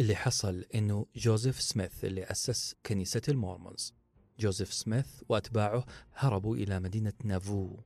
[0.00, 3.94] اللي حصل أنه جوزيف سميث اللي أسس كنيسة المورمونز.
[4.38, 7.80] جوزيف سميث وأتباعه هربوا إلى مدينة نافو.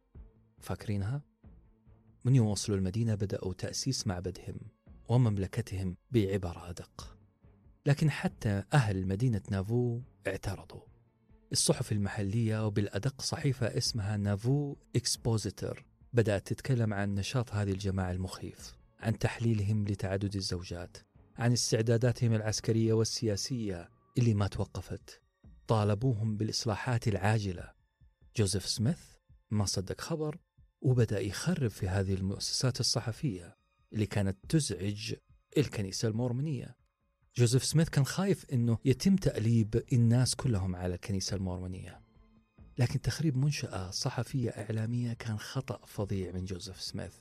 [0.59, 1.23] فاكرينها؟
[2.25, 4.61] من يوم وصلوا المدينة بدأوا تأسيس معبدهم
[5.09, 7.18] ومملكتهم بعبارة أدق.
[7.87, 10.81] لكن حتى أهل مدينة نافو اعترضوا.
[11.53, 19.19] الصحف المحلية وبالأدق صحيفة اسمها نافو إكسبوزيتر بدأت تتكلم عن نشاط هذه الجماعة المخيف عن
[19.19, 20.97] تحليلهم لتعدد الزوجات
[21.39, 23.89] عن استعداداتهم العسكرية والسياسية
[24.19, 25.23] اللي ما توقفت.
[25.67, 27.73] طالبوهم بالإصلاحات العاجلة.
[28.37, 29.01] جوزيف سميث
[29.51, 30.39] ما صدق خبر
[30.81, 33.57] وبدأ يخرب في هذه المؤسسات الصحفية
[33.93, 35.15] اللي كانت تزعج
[35.57, 36.77] الكنيسة المورمونية
[37.37, 42.01] جوزيف سميث كان خايف أنه يتم تأليب الناس كلهم على الكنيسة المورمونية.
[42.79, 47.13] لكن تخريب منشأة صحفية إعلامية كان خطأ فظيع من جوزيف سميث.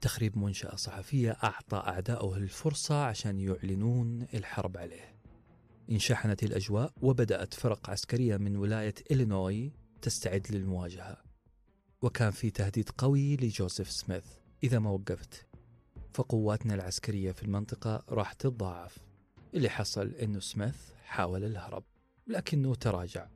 [0.00, 5.16] تخريب منشأة صحفية أعطى أعداؤه الفرصة عشان يعلنون الحرب عليه.
[5.90, 11.22] انشحنت الأجواء وبدأت فرق عسكرية من ولاية إلينوي تستعد للمواجهة.
[12.02, 14.24] وكان في تهديد قوي لجوزيف سميث.
[14.64, 15.46] إذا ما وقفت
[16.14, 18.98] فقواتنا العسكرية في المنطقة راح تتضاعف.
[19.54, 21.84] اللي حصل أنه سميث حاول الهرب
[22.26, 23.28] لكنه تراجع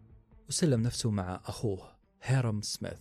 [0.48, 3.00] وسلم نفسه مع أخوه هيرم سميث.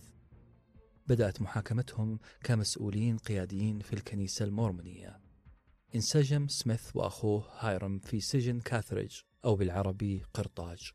[1.06, 5.20] بدأت محاكمتهم كمسؤولين قياديين في الكنيسة المورمونية.
[5.94, 10.92] انسجم سميث وأخوه هايرم في سجن كاثريج أو بالعربي قرطاج.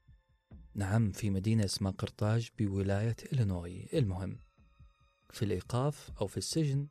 [0.75, 4.39] نعم في مدينة اسمها قرطاج بولاية إلينوي المهم.
[5.29, 6.87] في الإيقاف أو في السجن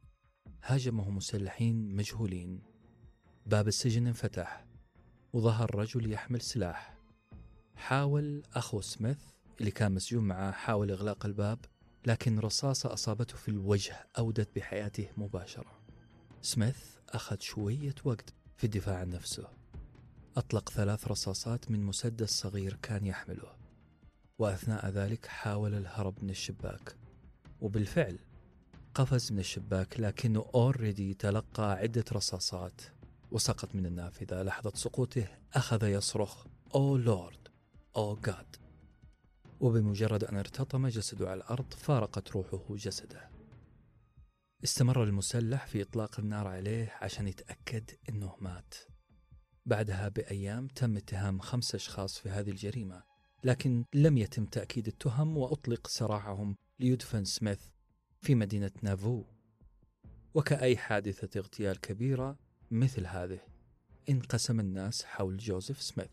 [0.63, 2.63] هاجمه مسلحين مجهولين.
[3.47, 4.70] باب السجن انفتح.
[5.33, 6.97] وظهر رجل يحمل سلاح.
[7.77, 9.19] حاول أخو سميث
[9.61, 11.59] اللي كان مسجون معه حاول إغلاق الباب
[12.07, 15.81] لكن رصاصة أصابته في الوجه أودت بحياته مباشرة.
[16.43, 19.49] سميث أخذ شوية وقت في الدفاع عن نفسه.
[20.37, 23.57] أطلق ثلاث رصاصات من مسدس صغير كان يحمله.
[24.39, 26.97] وأثناء ذلك حاول الهرب من الشباك.
[27.61, 28.19] وبالفعل
[28.95, 32.81] قفز من الشباك لكنه اوريدي تلقى عدة رصاصات.
[33.31, 37.49] وسقط من النافذة لحظة سقوطه أخذ يصرخ أو لورد
[37.97, 38.57] أو جاد.
[39.61, 43.31] وبمجرد أن ارتطم جسده على الأرض فارقت روحه جسده.
[44.65, 48.75] استمر المسلح في إطلاق النار عليه عشان يتأكد أنه مات.
[49.67, 53.03] بعدها بأيام تم اتهام خمس أشخاص في هذه الجريمة
[53.45, 57.61] لكن لم يتم تأكيد التهم وأطلق سراحهم ليدفن سميث
[58.21, 59.25] في مدينة نافو.
[60.35, 63.41] وكأي حادثة اغتيال كبيرة مثل هذه.
[64.09, 66.11] انقسم الناس حول جوزيف سميث.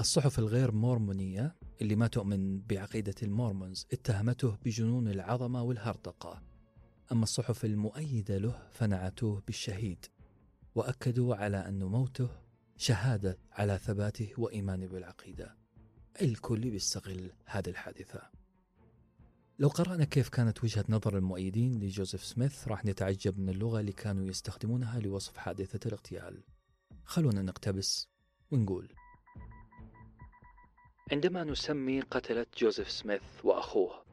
[0.00, 6.42] الصحف الغير مورمونية اللي ما تؤمن بعقيدة المورمونز اتهمته بجنون العظمة والهرطقة.
[7.12, 10.06] أما الصحف المؤيدة له فنعتوه بالشهيد
[10.74, 12.30] وأكدوا على أن موته
[12.76, 15.56] شهادة على ثباته وإيمانه بالعقيدة.
[16.22, 18.37] الكل بيستغل هذه الحادثة.
[19.60, 24.28] لو قرأنا كيف كانت وجهة نظر المؤيدين لجوزيف سميث راح نتعجب من اللغة اللي كانوا
[24.28, 26.42] يستخدمونها لوصف حادثة الاغتيال.
[27.04, 28.08] خلونا نقتبس
[28.50, 28.88] ونقول.
[31.12, 34.04] عندما نسمي قتلة جوزيف سميث وأخوه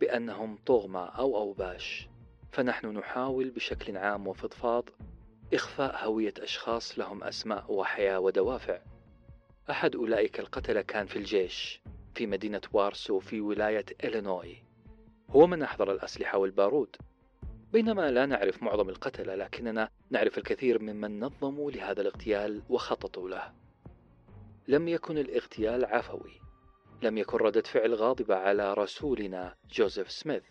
[0.00, 2.08] بأنهم طغمة أو أوباش
[2.52, 4.88] فنحن نحاول بشكل عام وفضفاض
[5.54, 8.80] إخفاء هوية أشخاص لهم أسماء وحياة ودوافع.
[9.70, 11.80] أحد أولئك القتلة كان في الجيش
[12.14, 14.73] في مدينة وارسو في ولاية إلينوي.
[15.30, 16.96] هو من أحضر الأسلحة والبارود.
[17.72, 23.52] بينما لا نعرف معظم القتلة لكننا نعرف الكثير ممن نظموا لهذا الاغتيال وخططوا له.
[24.68, 26.40] لم يكن الاغتيال عفوي.
[27.02, 30.42] لم يكن ردة فعل غاضبة على رسولنا جوزيف سميث.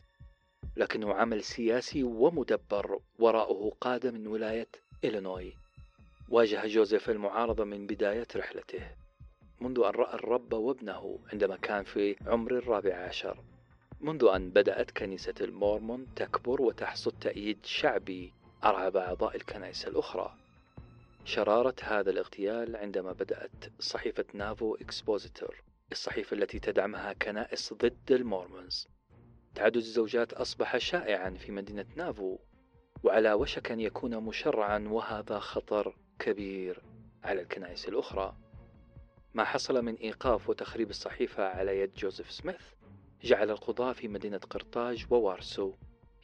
[0.78, 4.70] لكنه عمل سياسي ومدبر وراءه قادة من ولاية
[5.04, 5.54] إلينوي.
[6.30, 8.92] واجه جوزيف المعارضة من بداية رحلته.
[9.62, 13.44] منذ أن رأى الرب وابنه عندما كان في عمر الرابع عشر.
[14.04, 20.36] منذ أن بدأت كنيسة المورمون تكبر وتحصد تأييد شعبي أرعب أعضاء الكنائس الأخرى.
[21.26, 28.88] شرارة هذا الاغتيال عندما بدأت صحيفة نافو Expositor الصحيفة التي تدعمها كنائس ضد المورمونز.
[29.56, 32.38] تعدد الزوجات أصبح شائعا في مدينة نافو
[33.04, 36.82] وعلى وشك أن يكون مشرعا وهذا خطر كبير
[37.24, 38.36] على الكنائس الأخرى.
[39.34, 42.62] ما حصل من إيقاف وتخريب الصحيفة على يد جوزيف سميث
[43.24, 45.74] جعل القضاة في مدينة قرطاج ووارسو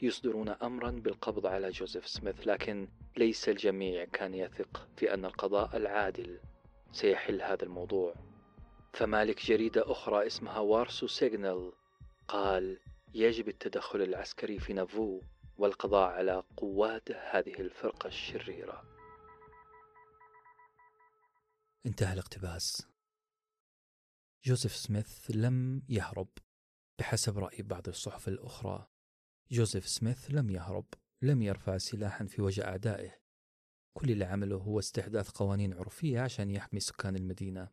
[0.02, 6.40] يصدرون أمرا بالقبض على جوزيف سميث لكن ليس الجميع كان يثق في أن القضاء العادل
[6.92, 8.16] سيحل هذا الموضوع.
[8.94, 11.74] فمالك جريدة أخرى اسمها وارسو سيجنال
[12.28, 12.80] قال
[13.14, 15.22] يجب التدخل العسكري في نافو
[15.58, 18.84] والقضاء على قوات هذه الفرقة الشريرة.
[21.86, 22.88] انتهى الاقتباس.
[24.44, 26.28] جوزيف سميث لم يهرب.
[27.00, 28.88] بحسب رأي بعض الصحف الأخرى.
[29.52, 30.86] جوزيف سميث لم يهرب
[31.22, 33.20] لم يرفع سلاحا في وجه أعدائه.
[33.94, 37.72] كل اللي عمله هو استحداث قوانين عرفية عشان يحمي سكان المدينة.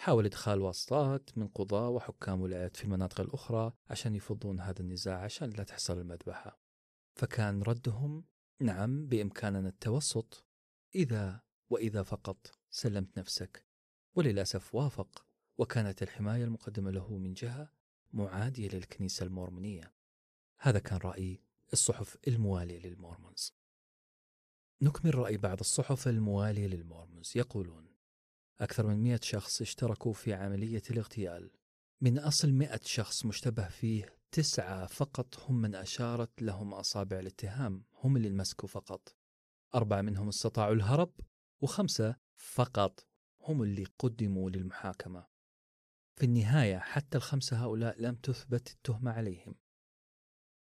[0.00, 5.50] حاول إدخال واسطات من قضاة وحكام ولايات في المناطق الأخرى عشان يفضون هذا النزاع عشان
[5.50, 6.60] لا تحصل المذبحة.
[7.14, 8.24] فكان ردهم
[8.60, 10.46] نعم بإمكاننا التوسط.
[10.94, 13.66] إذا وإذا فقط سلمت نفسك.
[14.14, 15.26] وللأسف وافق
[15.58, 17.83] وكانت الحماية المقدمة له من جهة
[18.14, 19.94] معادية للكنيسة المورمونية.
[20.58, 21.40] هذا كان رأي
[21.72, 23.54] الصحف الموالية للمورمونز.
[24.82, 27.32] نكمل رأي بعض الصحف الموالية للمورمونز.
[27.36, 27.94] يقولون
[28.60, 31.50] أكثر من مئة شخص اشتركوا في عملية الاغتيال.
[32.00, 38.16] من أصل مئة شخص مشتبه فيه تسعة فقط هم من أشارت لهم أصابع الاتهام هم
[38.16, 39.16] اللي انمسكوا فقط.
[39.74, 41.12] أربعة منهم استطاعوا الهرب
[41.60, 43.06] وخمسة فقط
[43.40, 45.33] هم اللي قدموا للمحاكمة.
[46.16, 49.54] في النهاية حتى الخمسة هؤلاء لم تثبت التهمة عليهم.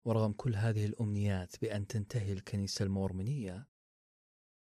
[0.05, 3.69] ورغم كل هذه الأمنيات بأن تنتهي الكنيسة المورمونية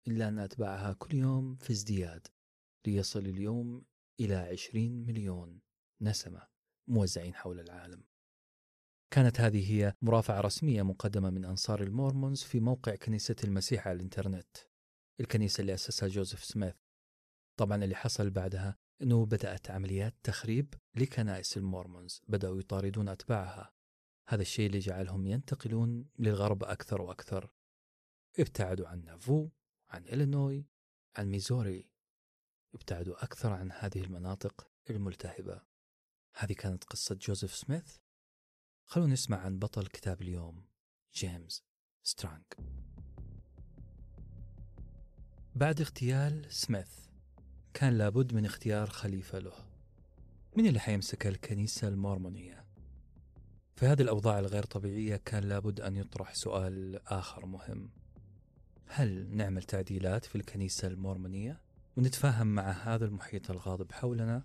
[0.09, 2.27] إلا أن أتباعها كل يوم في ازدياد
[2.87, 3.85] ليصل اليوم
[4.21, 5.61] إلى عشرين مليون
[6.01, 6.49] نسمة
[6.89, 8.05] موزعين حول العالم.
[9.11, 14.57] كانت هذه هي مرافعة رسمية مقدمة من أنصار المورمونز في موقع كنيسة المسيح على الإنترنت
[15.21, 16.75] الكنيسة اللي أسسها جوزيف سميث.
[17.57, 23.73] طبعا اللي حصل بعدها أنه بدأت عمليات تخريب لكنائس المورمونز بدأوا يطاردون أتباعها.
[24.29, 27.51] هذا الشيء اللي جعلهم ينتقلون للغرب أكثر وأكثر.
[28.39, 29.49] ابتعدوا عن نافو
[29.89, 30.67] عن إلينوي
[31.17, 31.91] عن ميزوري.
[32.75, 35.63] ابتعدوا أكثر عن هذه المناطق الملتهبة.
[36.37, 37.97] هذه كانت قصة جوزيف سميث.
[38.87, 40.65] خلونا نسمع عن بطل كتاب اليوم
[41.15, 41.65] جيمس
[42.03, 42.45] سترانج
[45.55, 47.04] بعد اغتيال سميث
[47.75, 49.53] كان لابد من اختيار خليفة له
[50.57, 52.65] من اللي حيمسك الكنيسة المورمونية.
[53.77, 57.91] في هذه الأوضاع الغير طبيعية كان لابد أن يطرح سؤال آخر مهم.
[58.87, 61.61] هل نعمل تعديلات في الكنيسة المورمونية
[61.97, 64.43] ونتفاهم مع هذا المحيط الغاضب حولنا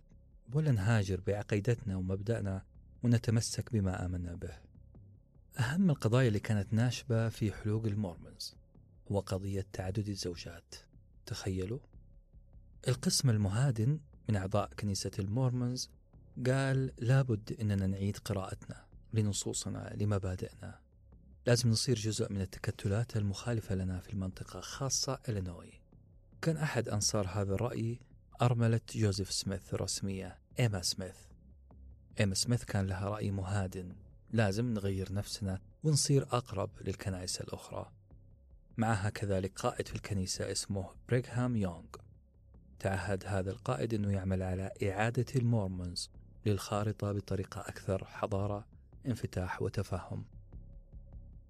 [0.53, 2.65] ولا نهاجر بعقيدتنا ومبدأنا
[3.03, 4.57] ونتمسك بما آمنا به؟
[5.59, 8.55] أهم القضايا اللي كانت ناشبة في حلوق المورمونز
[9.11, 10.75] هو قضية تعدد الزوجات.
[11.25, 11.79] تخيلوا
[12.87, 15.89] القسم المهادن من أعضاء كنيسة المورمونز
[16.47, 20.79] قال لابد أننا نعيد قراءتنا لنصوصنا لمبادئنا.
[21.45, 25.81] لازم نصير جزء من التكتلات المخالفة لنا في المنطقة خاصة إلينوي.
[26.41, 27.99] كان أحد أنصار هذا الرأي
[28.41, 31.17] أرملة جوزيف سميث الرسمية إيما سميث.
[32.19, 33.95] إيما سميث كان لها رأي مهادن.
[34.31, 37.91] لازم نغير نفسنا ونصير أقرب للكنائس الأخرى.
[38.77, 42.08] معها كذلك قائد في الكنيسة اسمه بريغهام يونغ.
[42.79, 46.09] تعهد هذا القائد أنه يعمل على إعادة المورمونز
[46.45, 48.65] للخارطة بطريقة أكثر حضارة
[49.05, 50.25] انفتاح وتفهم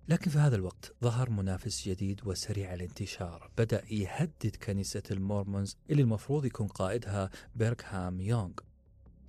[0.09, 3.51] لكن في هذا الوقت ظهر منافس جديد وسريع الانتشار.
[3.57, 8.53] بدأ يهدد كنيسة المورمونز اللي المفروض يكون قائدها بريغهام يونغ.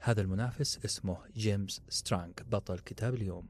[0.00, 3.48] هذا المنافس اسمه جيمس سترانغ بطل كتاب اليوم.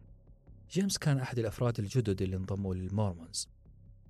[0.71, 3.49] جيمس كان أحد الأفراد الجدد اللي انضموا للمورمونز.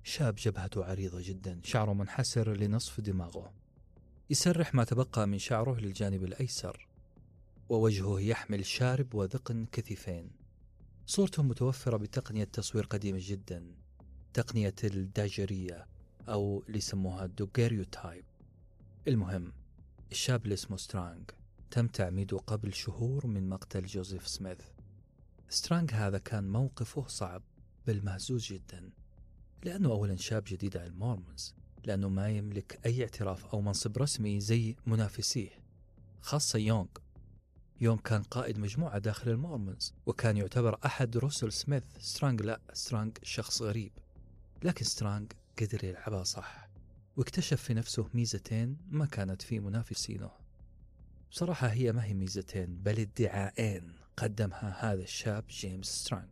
[0.03, 3.60] شاب جبهته عريضة جدا شعره منحسر لنصف دماغه.
[4.31, 6.87] يسرح ما تبقى من شعره للجانب الأيسر
[7.69, 10.31] ووجهه يحمل شارب وذقن كثيفين.
[11.05, 13.63] صورته متوفرة بتقنية تصوير قديمة جدا
[14.33, 15.87] تقنية الداجرية
[16.29, 18.23] أو اللي يسموها ال daguerreotype
[19.07, 19.53] المهم
[20.11, 21.23] الشاب اللي اسمه سترانغ
[21.71, 24.61] تم تعميده قبل شهور من مقتل جوزيف سميث.
[25.49, 27.43] سترانغ هذا كان موقفه صعب
[27.87, 28.89] بل مهزوز جدا
[29.63, 31.60] لأنه أولا شاب جديد على المورمونز.
[31.85, 35.49] لأنه ما يملك أي اعتراف أو منصب رسمي زي منافسيه
[36.21, 36.87] خاصة يونغ.
[37.81, 41.83] يوم كان قائد مجموعة داخل المورمونز وكان يعتبر أحد رسل سميث.
[41.99, 43.91] سترانج لا سترانج شخص غريب.
[44.63, 46.69] لكن سترانج قدر يلعبها صح
[47.17, 50.31] واكتشف في نفسه ميزتين ما كانت في منافسينه.
[51.31, 56.29] بصراحة هي ما هي ميزتين بل ادعاءين قدمها هذا الشاب جيمس سترانج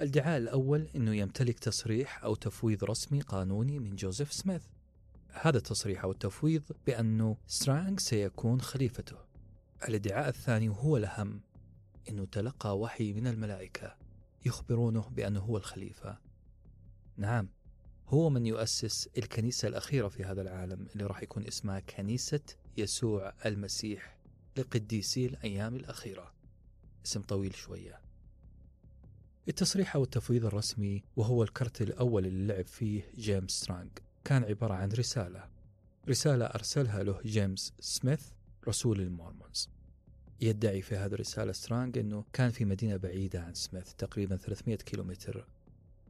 [0.00, 4.62] الادعاء الأول أنه يمتلك تصريح أو تفويض رسمي قانوني من جوزيف سميث.
[5.32, 9.16] هذا التصريح أو التفويض بأنه سترانج سيكون خليفته.
[9.88, 11.40] الادعاء الثاني وهو الأهم
[12.08, 13.96] أنه تلقى وحي من الملائكة
[14.46, 16.18] يخبرونه بأنه هو الخليفة.
[17.16, 17.48] نعم
[18.08, 22.40] هو من يؤسس الكنيسة الأخيرة في هذا العالم اللي راح يكون اسمها كنيسة
[22.76, 24.18] يسوع المسيح
[24.56, 26.32] لقديسي الأيام الأخيرة.
[27.06, 28.07] اسم طويل شوية.
[29.48, 33.90] التصريح أو التفويض الرسمي وهو الكرت الأول اللي لعب فيه جيمس سترانج
[34.24, 35.44] كان عبارة عن رسالة.
[36.08, 38.22] رسالة أرسلها له جيمس سميث
[38.68, 39.68] رسول المورمونز.
[40.40, 45.46] يدعي في هذه الرسالة سترانج أنه كان في مدينة بعيدة عن سميث تقريبا 300 كيلومتر.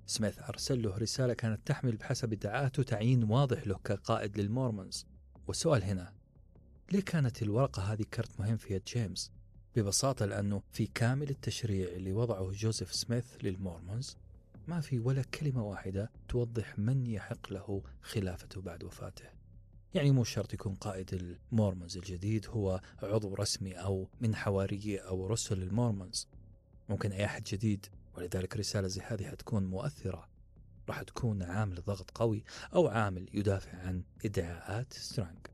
[0.06, 5.06] سميث أرسل له رسالة كانت تحمل بحسب ادعاءاته تعيين واضح له كقائد للمورمونز.
[5.46, 6.12] والسؤال هنا
[6.92, 9.32] ليه كانت الورقة هذه كرت مهم في يد جيمس؟
[9.78, 14.16] ببساطة لأنه في كامل التشريع اللي وضعه جوزيف سميث للمورمونز
[14.68, 19.24] ما في ولا كلمة واحدة توضح من يحق له خلافته بعد وفاته.
[19.94, 25.62] يعني مو شرط يكون قائد المورمونز الجديد هو عضو رسمي أو من حواري أو رسل
[25.62, 26.28] المورمونز.
[26.88, 30.28] ممكن أي أحد جديد ولذلك رسالة زي هذه حتكون مؤثرة.
[30.88, 35.46] راح تكون عامل ضغط قوي أو عامل يدافع عن إدعاءات سترانج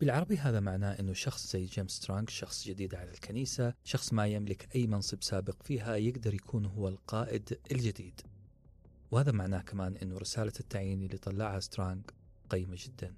[0.00, 4.76] بالعربي هذا معناه أنه شخص زي جيمس سترانغ شخص جديد على الكنيسة شخص ما يملك
[4.76, 8.20] أي منصب سابق فيها يقدر يكون هو القائد الجديد.
[9.10, 12.00] وهذا معناه كمان أنه رسالة التعيين اللي طلعها سترانغ
[12.50, 13.14] قيمة جدا.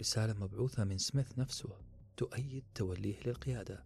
[0.00, 1.68] رسالة مبعوثة من سميث نفسه
[2.16, 3.84] تؤيد توليه للقيادة.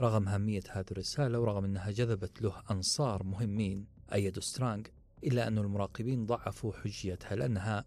[0.00, 4.82] رغم أهمية هذه الرسالة ورغم أنها جذبت له أنصار مهمين أيدوا سترانغ
[5.24, 7.84] إلا أن المراقبين ضعفوا حجيتها لأنها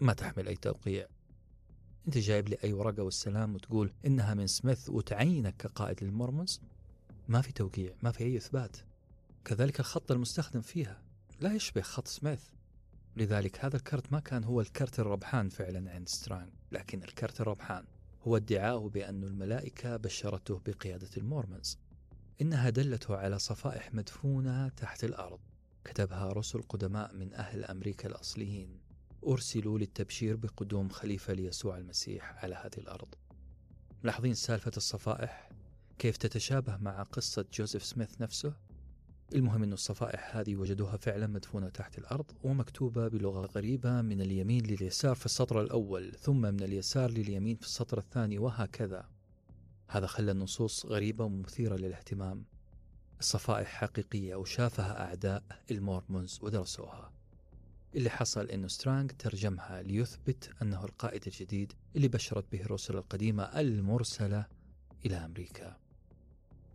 [0.00, 1.06] ما تحمل أي توقيع.
[2.06, 6.60] أنت جايب لي أي ورقة والسلام وتقول إنها من سميث وتعينك كقائد للمورمونز
[7.28, 8.76] ما في توقيع ما في أي إثبات.
[9.44, 11.02] كذلك الخط المستخدم فيها.
[11.40, 12.40] لا يشبه خط سميث.
[13.16, 17.84] لذلك هذا الكرت ما كان هو الكرت الربحان فعلا عند سترانغ لكن الكرت الربحان
[18.22, 21.78] هو ادعاؤه بأن الملائكة بشرته بقيادة المورمونز
[22.40, 25.40] إنها دلته على صفائح مدفونة تحت الأرض.
[25.84, 28.85] كتبها رسل قدماء من أهل أمريكا الأصليين.
[29.26, 33.08] أرسلوا للتبشير بقدوم خليفة ليسوع المسيح على هذه الأرض.
[34.04, 35.50] ملاحظين سالفة الصفائح؟
[35.98, 38.54] كيف تتشابه مع قصة جوزيف سميث نفسه؟
[39.34, 45.14] المهم أن الصفائح هذه وجدوها فعلا مدفونة تحت الأرض ومكتوبة بلغة غريبة من اليمين لليسار
[45.14, 49.08] في السطر الأول ثم من اليسار لليمين في السطر الثاني وهكذا.
[49.88, 52.44] هذا خلى النصوص غريبة ومثيرة للاهتمام.
[53.20, 57.15] الصفائح حقيقية وشافها أعداء المورمونز ودرسوها.
[57.96, 64.46] اللي حصل أنه سترانغ ترجمها ليثبت أنه القائد الجديد اللي بشرت به الرسل القديمة المرسلة
[65.06, 65.76] إلى أمريكا.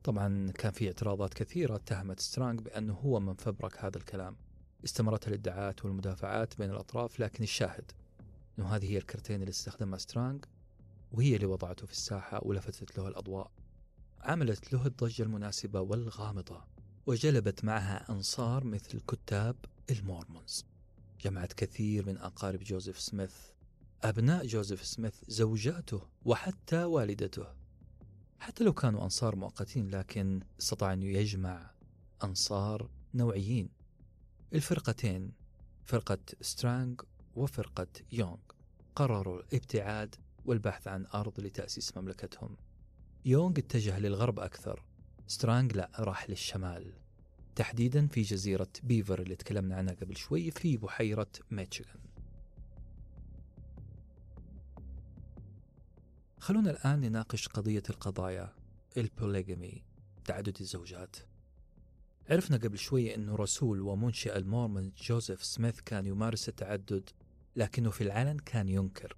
[0.03, 4.35] طبعا كان في اعتراضات كثيرة اتهمت سترانغ بأنه هو من فبرك هذا الكلام.
[4.83, 7.91] استمرت الادعاءات والمدافعات بين الأطراف لكن الشاهد
[8.59, 10.39] أنه هذه هي الكرتين اللي استخدمها سترانغ
[11.11, 13.51] وهي اللي وضعته في الساحة ولفتت له الأضواء.
[14.21, 16.63] عملت له الضجة المناسبة والغامضة
[17.05, 19.55] وجلبت معها أنصار مثل كتاب
[19.91, 20.70] المورمونز.
[21.21, 23.33] جمعت كثير من أقارب جوزيف سميث
[24.03, 27.47] أبناء جوزيف سميث زوجاته وحتى والدته.
[28.39, 31.71] حتى لو كانوا أنصار مؤقتين لكن استطاع أن يجمع
[32.23, 33.69] أنصار نوعيين.
[34.53, 35.31] الفرقتين
[35.83, 36.95] فرقة سترانغ
[37.35, 38.39] وفرقة يونغ
[38.95, 40.15] قرروا الابتعاد
[40.45, 42.57] والبحث عن أرض لتأسيس مملكتهم.
[43.25, 44.83] يونغ اتجه للغرب أكثر
[45.27, 47.00] سترانغ لا راح للشمال.
[47.55, 51.99] تحديدا في جزيرة بيفر اللي تكلمنا عنها قبل شوي في بحيرة ميتشيغان.
[56.39, 58.53] خلونا الآن نناقش قضية القضايا
[58.97, 59.83] البوليغامي
[60.25, 61.15] تعدد الزوجات.
[62.29, 67.09] عرفنا قبل شوي أنه رسول ومنشئ المورمون جوزيف سميث كان يمارس التعدد
[67.55, 69.15] لكنه في العلن كان ينكر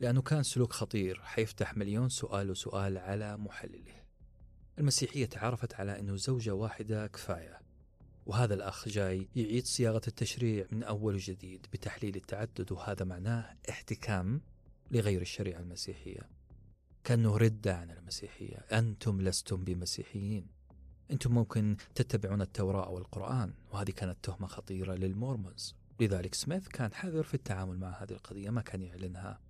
[0.00, 4.01] لأنه كان سلوك خطير حيفتح مليون سؤال وسؤال على محلله.
[4.78, 7.60] المسيحية تعرفت على أنه زوجة واحدة كفاية
[8.26, 14.40] وهذا الأخ جاي يعيد صياغة التشريع من أول وجديد بتحليل التعدد وهذا معناه احتكام
[14.90, 16.30] لغير الشريعة المسيحية.
[17.04, 20.46] كأنه ردة عن المسيحية أنتم لستم بمسيحيين.
[21.10, 25.74] أنتم ممكن تتبعون التوراة أو القرآن وهذه كانت تهمة خطيرة للمورمونز.
[26.00, 29.40] لذلك سميث كان حذر في التعامل مع هذه القضية ما كان يعلنها.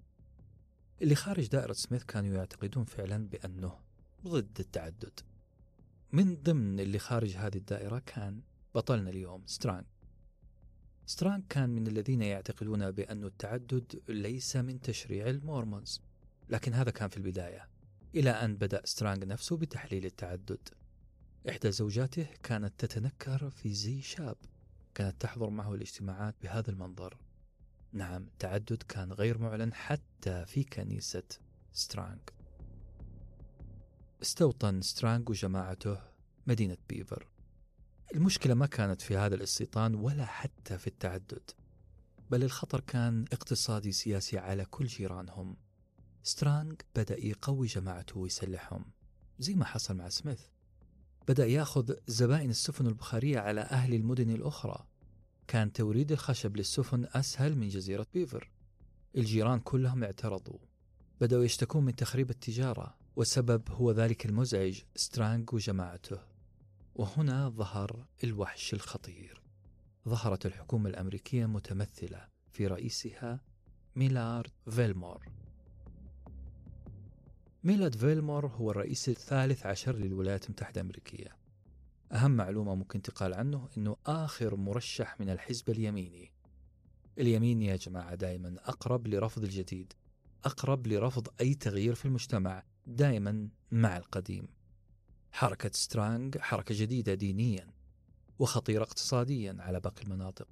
[1.03, 3.79] اللي خارج دائرة سميث كانوا يعتقدون فعلا بأنه
[4.27, 5.21] ضد التعدد.
[6.13, 8.41] من ضمن اللي خارج هذه الدائرة كان
[8.75, 9.85] بطلنا اليوم سترانج
[11.07, 16.01] سترانج كان من الذين يعتقدون بأن التعدد ليس من تشريع المورمونز
[16.49, 17.69] لكن هذا كان في البداية
[18.15, 20.69] إلى أن بدأ سترانج نفسه بتحليل التعدد.
[21.49, 24.37] إحدى زوجاته كانت تتنكر في زي شاب
[24.95, 27.17] كانت تحضر معه الاجتماعات بهذا المنظر.
[27.93, 31.23] نعم التعدد كان غير معلن حتى في كنيسة
[31.73, 32.21] سترانج
[34.23, 35.99] استوطن سترانج وجماعته
[36.47, 37.29] مدينة بيفر
[38.15, 41.51] المشكلة ما كانت في هذا الاستيطان ولا حتى في التعدد
[42.31, 45.57] بل الخطر كان اقتصادي سياسي على كل جيرانهم.
[46.23, 48.85] سترانج بدأ يقوي جماعته ويسلحهم
[49.39, 50.41] زي ما حصل مع سميث.
[51.29, 54.87] بدأ يأخذ زبائن السفن البخارية على أهل المدن الأخرى.
[55.49, 58.51] كان توريد الخشب للسفن أسهل من جزيرة بيفر
[59.17, 60.59] الجيران كلهم اعترضوا
[61.21, 63.02] بدأوا يشتكون من تخريب التجارة.
[63.17, 66.19] والسبب هو ذلك المزعج سترانج وجماعته.
[66.95, 69.43] وهنا ظهر الوحش الخطير.
[70.09, 73.41] ظهرت الحكومة الأمريكية متمثلة في رئيسها
[73.97, 75.29] ميلارد فيلمور.
[77.65, 81.37] ميلارد فيلمور هو الرئيس الثالث عشر للولايات المتحدة الأمريكية.
[82.13, 86.33] أهم معلومة ممكن تقال عنه أنه آخر مرشح من الحزب اليميني.
[87.19, 89.93] اليمين يا جماعة دائما أقرب لرفض الجديد
[90.45, 92.63] أقرب لرفض أي تغيير في المجتمع.
[92.87, 94.49] دائما مع القديم.
[95.33, 97.73] حركة سترانج حركة جديدة دينيا
[98.39, 100.49] وخطيرة اقتصاديا على باقي المناطق.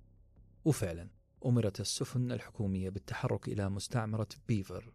[0.64, 1.08] وفعلا
[1.46, 4.92] أمرت السفن الحكومية بالتحرك إلى مستعمرة بيفر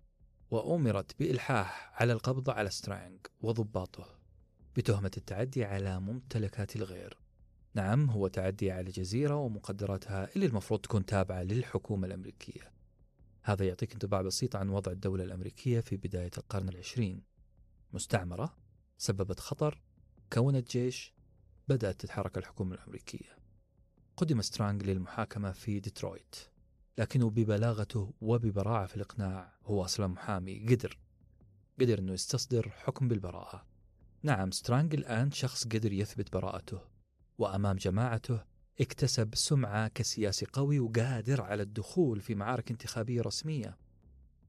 [0.52, 4.20] وأمرت بإلحاح على القبض على سترانج وضباطه
[4.76, 7.18] بتهمة التعدي على ممتلكات الغير.
[7.74, 12.75] نعم هو تعدي على جزيرة ومقدراتها اللي المفروض تكون تابعة للحكومة الأمريكية.
[13.48, 17.22] هذا يعطيك انطباع بسيط عن وضع الدولة الأمريكية في بداية القرن العشرين.
[17.94, 18.58] مستعمرة
[18.98, 19.82] سببت خطر
[20.34, 21.14] كونت جيش
[21.68, 23.38] بدأت تتحرك الحكومة الأمريكية.
[24.18, 26.36] قدم سترانج للمحاكمة في ديترويت
[26.98, 30.98] لكنه ببلاغته وببراعته في الإقناع هو أصلا محامي قدر.
[31.82, 33.66] قدر أنه يستصدر حكم بالبراءة.
[34.24, 36.82] نعم سترانج الآن شخص قدر يثبت براءته
[37.38, 38.44] وأمام جماعته
[38.82, 43.78] اكتسب سمعة كسياسي قوي وقادر على الدخول في معارك انتخابية رسمية.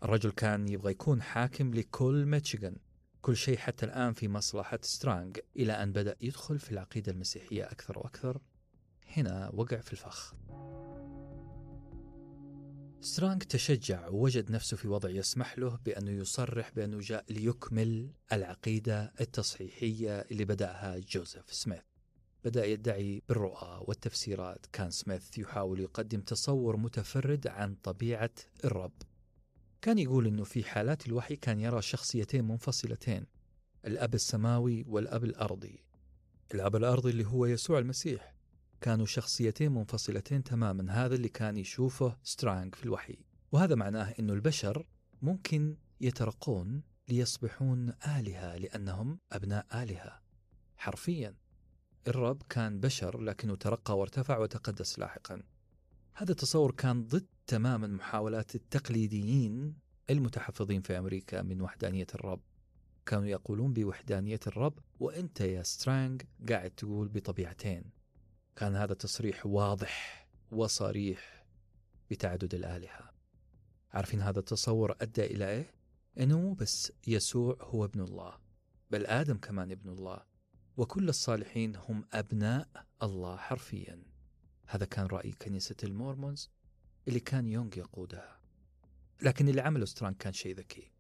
[0.03, 2.77] الرجل كان يبغى يكون حاكم لكل ميتشيغان
[3.23, 7.99] كل شيء حتى الآن في مصلحة سترانج إلى أن بدأ يدخل في العقيدة المسيحية أكثر
[7.99, 8.41] وأكثر.
[9.17, 10.35] هنا وقع في الفخ.
[13.01, 20.21] سترانج تشجع ووجد نفسه في وضع يسمح له بأنه يصرح بأنه جاء ليكمل العقيدة التصحيحية
[20.21, 21.96] اللي بدأها جوزيف سميث.
[22.47, 24.67] بدأ يدعي بالرؤى والتفسيرات.
[24.73, 28.31] كان سميث يحاول يقدم تصور متفرد عن طبيعة
[28.65, 28.93] الرب.
[29.83, 33.27] كان يقول أنه في حالات الوحي كان يرى شخصيتين منفصلتين
[33.87, 35.85] الأب السماوي والأب الأرضي.
[36.55, 38.35] الأب الأرضي اللي هو يسوع المسيح.
[38.81, 43.19] كانوا شخصيتين منفصلتين تماما هذا اللي كان يشوفه سترانج في الوحي.
[43.53, 44.87] وهذا معناه أنه البشر
[45.23, 50.21] ممكن يترقون ليصبحون آلهة لأنهم أبناء آلهة
[50.77, 51.46] حرفيا.
[52.09, 55.43] الرب كان بشر لكنه ترقى وارتفع وتقدس لاحقا.
[56.15, 59.75] هذا التصور كان ضد تماما محاولات التقليديين
[60.11, 62.41] المتحفظين في أمريكا من وحدانية الرب.
[63.07, 67.85] كانوا يقولون بوحدانية الرب وأنت يا سترانج قاعد تقول بطبيعتين.
[68.57, 71.47] كان هذا تصريح واضح وصريح
[72.11, 73.11] بتعدد الآلهة.
[73.93, 75.75] عارفين هذا التصور أدى إلى إيه؟
[76.19, 78.35] إنه مو بس يسوع هو ابن الله
[78.91, 80.36] بل آدم كمان ابن الله.
[80.77, 82.69] وكل الصالحين هم أبناء
[83.03, 84.03] الله حرفيا.
[84.67, 86.51] هذا كان رأي كنيسة المورمونز
[87.09, 88.41] اللي كان يونغ يقودها.
[89.23, 90.91] لكن اللي عمله سترانج كان شيء ذكي.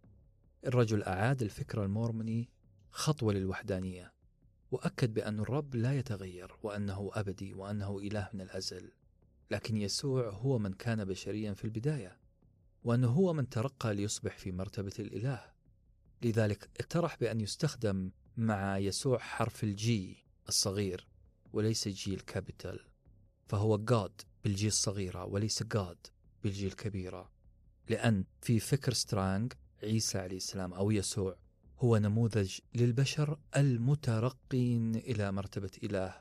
[0.67, 2.49] الرجل أعاد الفكر المورموني
[2.91, 4.13] خطوة للوحدانية
[4.71, 8.93] وأكد بأن الرب لا يتغير وأنه أبدي وأنه إله من الأزل.
[9.51, 12.19] لكن يسوع هو من كان بشريا في البداية
[12.85, 15.53] وأنه هو من ترقى ليصبح في مرتبة الإله.
[16.23, 21.07] لذلك اقترح بأن يستخدم مع يسوع حرف ال G الصغير
[21.53, 22.81] وليس G ال capital
[23.49, 26.07] فهو god بال G الصغيرة وليس God
[26.43, 27.31] بال G الكبيرة.
[27.89, 31.37] لأن في فكر سترانج عيسى عليه السلام أو يسوع
[31.79, 36.15] هو نموذج للبشر المترقين إلى مرتبة إله.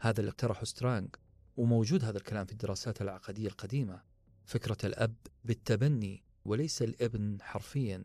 [0.00, 1.16] هذا اللي اقترحه سترانج
[1.56, 4.02] وموجود هذا الكلام في الدراسات العقدية القديمة.
[4.44, 5.14] فكرة الأب
[5.44, 8.04] بالتبني وليس الابن حرفيا.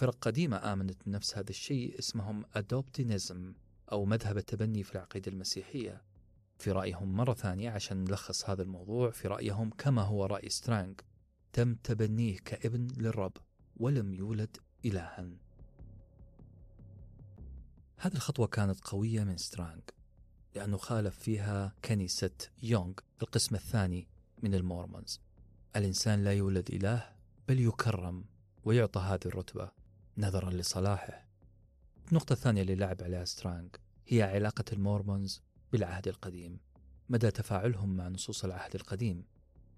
[0.00, 3.54] فرق قديمة آمنت بنفس هذا الشيء اسمهم Adoptionism
[3.92, 6.02] أو مذهب التبني في العقيدة المسيحية.
[6.58, 11.00] في رأيهم مرة ثانية عشان نلخص هذا الموضوع في رأيهم كما هو رأي سترانج
[11.52, 13.32] تم تبنيه كابن للرب
[13.76, 15.30] ولم يولد إلها.
[17.96, 19.82] هذه الخطوة كانت قوية من سترانج
[20.54, 22.92] لأنه خالف فيها كنيسة يونغ
[23.22, 24.08] القسم الثاني
[24.42, 25.20] من المورمونز.
[25.76, 27.12] الإنسان لا يولد إله
[27.48, 28.24] بل يكرم
[28.64, 29.79] ويعطى هذه الرتبة.
[30.18, 31.26] نظرا لصلاحه.
[32.08, 33.76] النقطة الثانية اللي لعب عليها سترانج
[34.08, 35.42] هي علاقة المورمونز
[35.72, 36.60] بالعهد القديم
[37.08, 39.24] مدى تفاعلهم مع نصوص العهد القديم.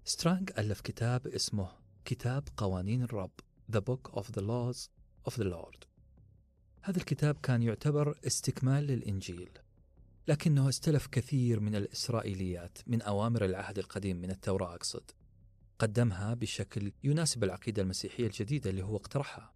[0.05, 1.71] سترانج ألف كتاب اسمه
[2.05, 3.31] كتاب قوانين الرب
[3.71, 4.89] The Book of the Laws
[5.29, 5.85] of the Lord.
[6.81, 9.49] هذا الكتاب كان يعتبر استكمال للإنجيل
[10.27, 15.11] لكنه استلف كثير من الإسرائيليات من أوامر العهد القديم من التوراة أقصد.
[15.79, 19.53] قدمها بشكل يناسب العقيدة المسيحية الجديدة اللي هو اقترحها.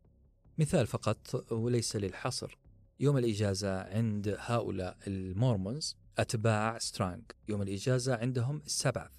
[0.59, 2.57] مثال فقط وليس للحصر.
[2.99, 9.11] يوم الإجازة عند هؤلاء المورمونز أتباع سترانج يوم الإجازة عندهم السبت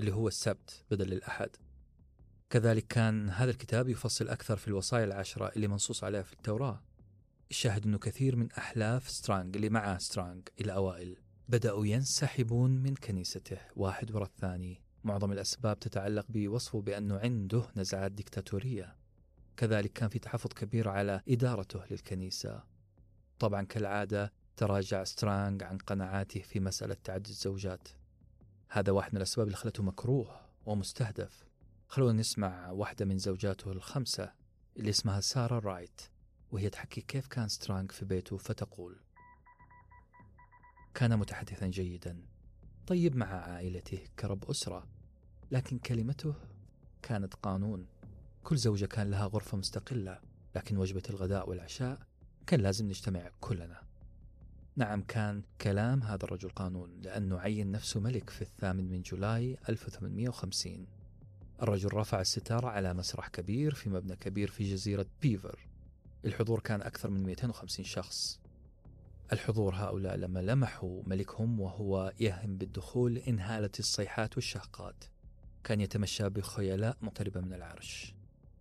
[0.00, 1.50] اللي هو السبت بدل الأحد.
[2.50, 6.82] كذلك كان هذا الكتاب يفصل أكثر في الوصايا العشرة اللي منصوص عليها في التوراة.
[7.50, 11.16] الشاهد أنه كثير من أحلاف سترانج اللي مع سترانج الأوائل
[11.48, 13.58] بدأوا ينسحبون من كنيسته.
[13.76, 14.82] واحد ورا الثاني.
[15.04, 19.03] معظم الأسباب تتعلق بوصفه بأنه عنده نزعات ديكتاتورية.
[19.56, 22.62] كذلك كان في تحفظ كبير على إدارته للكنيسة.
[23.38, 27.88] طبعا كالعادة تراجع سترانج عن قناعاته في مسألة تعدد الزوجات.
[28.68, 31.44] هذا واحد من الأسباب اللي خلته مكروه ومستهدف.
[31.88, 34.32] خلونا نسمع واحدة من زوجاته الخمسة
[34.76, 36.00] اللي اسمها سارة رايت
[36.50, 39.00] وهي تحكي كيف كان سترانج في بيته فتقول
[40.94, 42.26] كان متحدثا جيدا
[42.86, 44.88] طيب مع عائلته كرب أسرة
[45.50, 46.34] لكن كلمته
[47.02, 47.86] كانت قانون.
[48.44, 50.18] كل زوجة كان لها غرفة مستقلة
[50.56, 51.98] لكن وجبة الغداء والعشاء
[52.46, 53.82] كان لازم نجتمع كلنا.
[54.76, 60.86] نعم كان كلام هذا الرجل قانون لأنه عين نفسه ملك في الثامن من جولاي 1850
[61.62, 65.68] الرجل رفع الستارة على مسرح كبير في مبنى كبير في جزيرة بيفر.
[66.24, 68.40] الحضور كان أكثر من 250 شخص.
[69.32, 75.04] الحضور هؤلاء لما لمحوا ملكهم وهو يهم بالدخول إنهالت الصيحات والشهقات.
[75.64, 78.14] كان يتمشى بخيلاء مقتربة من العرش.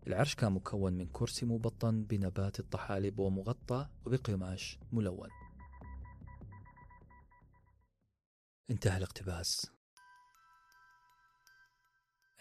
[0.08, 5.30] العرش كان مكون من كرسي مبطن بنبات الطحالب ومغطى بقماش ملون.
[8.70, 9.72] انتهى الاقتباس.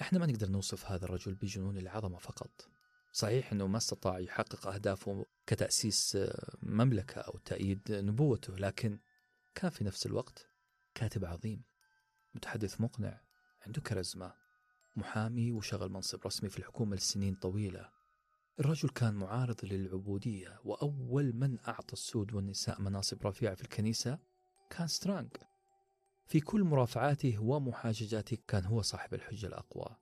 [0.01, 2.69] إحنا ما نقدر نوصف هذا الرجل بجنون العظمة فقط.
[3.13, 6.19] صحيح إنه ما استطاع يحقق أهدافه كتأسيس
[6.63, 8.99] مملكة أو تأييد نبوته لكن
[9.55, 10.49] كان في نفس الوقت
[10.95, 11.65] كاتب عظيم
[12.35, 13.21] متحدث مقنع
[13.67, 14.42] عنده كاريزما.
[14.97, 17.91] محامي وشغل منصب رسمي في الحكومة لسنين طويلة.
[18.61, 24.19] الرجل كان معارض للعبودية وأول من أعطى السود والنساء مناصب رفيعة في الكنيسة
[24.71, 25.31] كان سترانج.
[26.27, 29.97] في كل مرافعاته ومحاججاته كان هو صاحب الحجة الأقوى.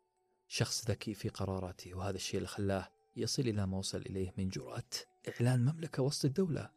[0.49, 4.91] شخص ذكي في قراراته وهذا الشيء اللي خلاه يصل إلى ما وصل إليه من جرأة
[5.29, 6.71] إعلان مملكة وسط الدولة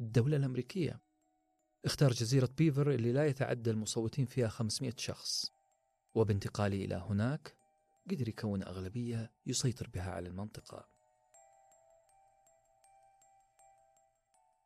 [0.00, 1.00] الدولة الأمريكية.
[1.84, 5.52] اختار جزيرة بيفر اللي لا يتعدى المصوتين فيها 500 شخص.
[6.14, 7.59] وبانتقاله إلى هناك
[8.10, 10.88] قدر يكون أغلبية يسيطر بها على المنطقة.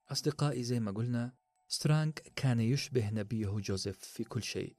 [0.09, 1.33] أصدقائي زي ما قلنا
[1.69, 4.77] سترانج كان يشبه نبيه جوزيف في كل شيء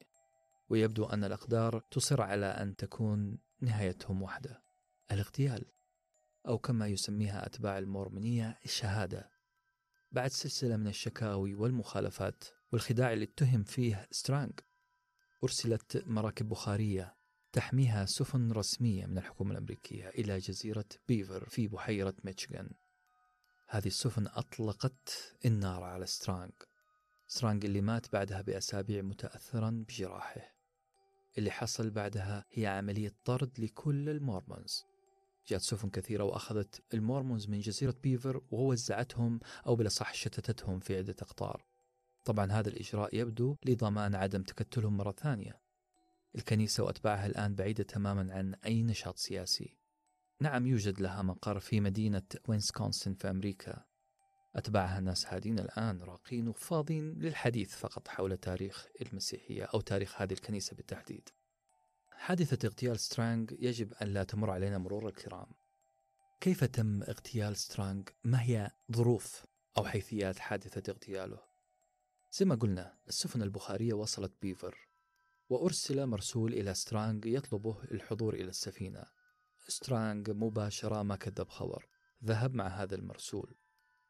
[0.70, 4.64] ويبدو أن الأقدار تصر على أن تكون نهايتهم واحدة.
[5.12, 5.66] الاغتيال
[6.48, 9.32] أو كما يسميها أتباع المورمونية الشهادة.
[10.12, 14.60] بعد سلسلة من الشكاوي والمخالفات والخداع اللي اتهم فيه سترانج
[15.44, 17.16] أرسلت مراكب بخارية
[17.56, 22.70] تحميها سفن رسمية من الحكومة الأمريكية إلى جزيرة بيفر في بحيرة ميشيغان.
[23.68, 26.52] هذه السفن أطلقت النار على سترانج
[27.28, 30.56] سترانج اللي مات بعدها بأسابيع متأثرا بجراحه.
[31.38, 34.84] اللي حصل بعدها هي عملية طرد لكل المورمونز.
[35.48, 41.66] جاءت سفن كثيرة وأخذت المورمونز من جزيرة بيفر ووزعتهم أو بالأصح شتتتهم في عدة أقطار.
[42.26, 45.65] طبعا هذا الإجراء يبدو لضمان عدم تكتلهم مرة ثانية.
[46.36, 49.78] الكنيسة وأتباعها الآن بعيدة تماما عن أي نشاط سياسي.
[50.42, 53.86] نعم يوجد لها مقر في مدينة وينسكونسن في أمريكا.
[54.56, 60.76] أتباعها ناس هادين الآن راقين وفاضين للحديث فقط حول تاريخ المسيحية أو تاريخ هذه الكنيسة
[60.76, 61.30] بالتحديد.
[62.12, 65.48] حادثة اغتيال سترانج يجب أن لا تمر علينا مرور الكرام.
[66.42, 69.46] كيف تم اغتيال سترانج؟ ما هي ظروف
[69.78, 71.40] أو حيثيات حادثة اغتياله؟
[72.32, 74.85] زي ما قلنا السفن البخارية وصلت بيفر.
[75.50, 79.06] وأرسل مرسول إلى سترانج يطلبه الحضور إلى السفينة.
[79.68, 81.88] سترانج مباشرة ما كذب خبر.
[82.24, 83.56] ذهب مع هذا المرسول.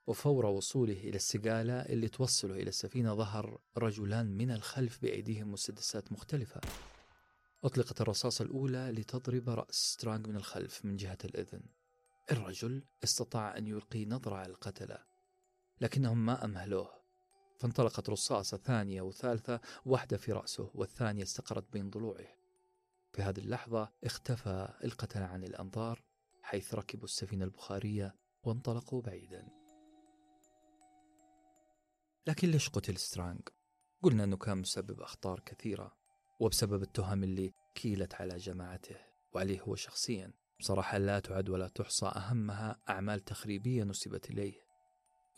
[0.07, 6.61] وفور وصوله إلى السقالة اللي توصله إلى السفينة ظهر رجلان من الخلف بأيديهم مسدسات مختلفة.
[7.63, 11.61] أطلقت الرصاصة الأولى لتضرب رأس سترانج من الخلف من جهة الإذن.
[12.31, 14.97] الرجل استطاع أن يلقي نظرة على القتلة
[15.81, 17.04] لكنهم ما أمهلوه.
[17.59, 22.27] فانطلقت رصاصة ثانية وثالثة واحدة في رأسه والثانية استقرت بين ضلوعه.
[23.13, 26.03] في هذه اللحظة اختفى القتلة عن الأنظار
[26.41, 29.47] حيث ركبوا السفينة البخارية وانطلقوا بعيدا.
[32.27, 33.41] لكن ليش قتل سترانج؟
[34.01, 35.95] قلنا أنه كان مسبب أخطار كثيرة
[36.39, 38.95] وبسبب التهم اللي كيلت على جماعته
[39.33, 40.33] وعليه هو شخصيا.
[40.59, 44.64] بصراحة لا تعد ولا تحصى أهمها أعمال تخريبية نسبت إليه.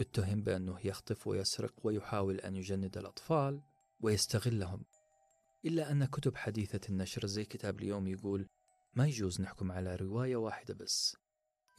[0.02, 3.62] اتهم بأنه يخطف ويسرق ويحاول أن يجند الأطفال
[4.00, 4.86] ويستغلهم.
[5.66, 8.48] إلا أن كتب حديثة النشر زي كتاب اليوم يقول
[8.93, 11.18] ما يجوز نحكم على رواية واحدة بس.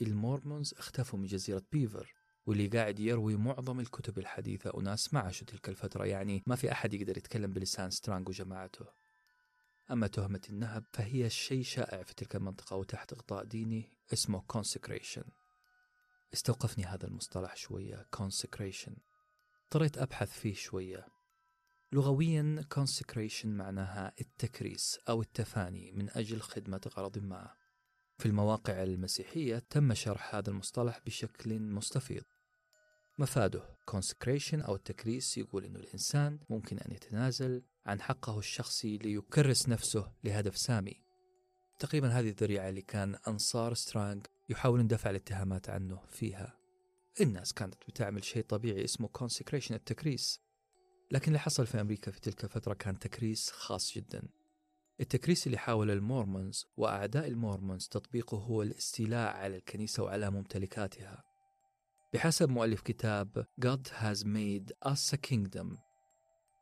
[0.03, 2.15] المورمونز اختفوا من جزيرة بيفر
[2.47, 6.95] واللي قاعد يروي معظم الكتب الحديثة أناس ما عاشوا تلك الفترة يعني ما في أحد
[6.95, 8.87] يقدر يتكلم بلسان سترانج وجماعته.
[9.91, 15.38] أما تهمة النهب فهي شيء شائع في تلك المنطقة وتحت غطاء ديني اسمه consecration.
[16.35, 18.93] استوقفني هذا المصطلح شوية consecration.
[19.65, 21.07] اضطريت أبحث فيه شوية.
[21.93, 27.51] لغويا consecration معناها التكريس أو التفاني من أجل خدمة غرض ما.
[28.19, 32.25] في المواقع المسيحية تم شرح هذا المصطلح بشكل مستفيض.
[33.19, 40.13] مفاده consecration أو التكريس يقول أن الإنسان ممكن أن يتنازل عن حقه الشخصي ليكرس نفسه
[40.25, 41.03] لهدف سامي.
[41.79, 46.59] تقريبا هذه الذريعة اللي كان أنصار سترانج يحاولون دفع الاتهامات عنه فيها.
[47.21, 50.41] الناس كانت بتعمل شيء طبيعي اسمه consecration التكريس.
[51.11, 54.29] لكن اللي حصل في أمريكا في تلك الفترة كان تكريس خاص جدا.
[55.01, 61.25] التكريس اللي حاول المورمونز وأعداء المورمونز تطبيقه هو الاستيلاء على الكنيسة وعلى ممتلكاتها.
[62.15, 65.77] بحسب مؤلف كتاب God has made us a kingdom.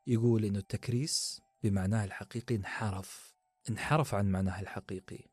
[0.07, 3.34] يقول إنه التكريس بمعناه الحقيقي انحرف.
[3.70, 5.24] انحرف عن معناه الحقيقي.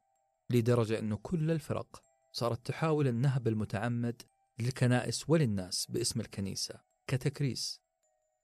[0.49, 2.03] لدرجة أنه كل الفرق
[2.35, 4.21] صارت تحاول النهب المتعمد
[4.59, 7.81] للكنائس وللناس باسم الكنيسة كتكريس.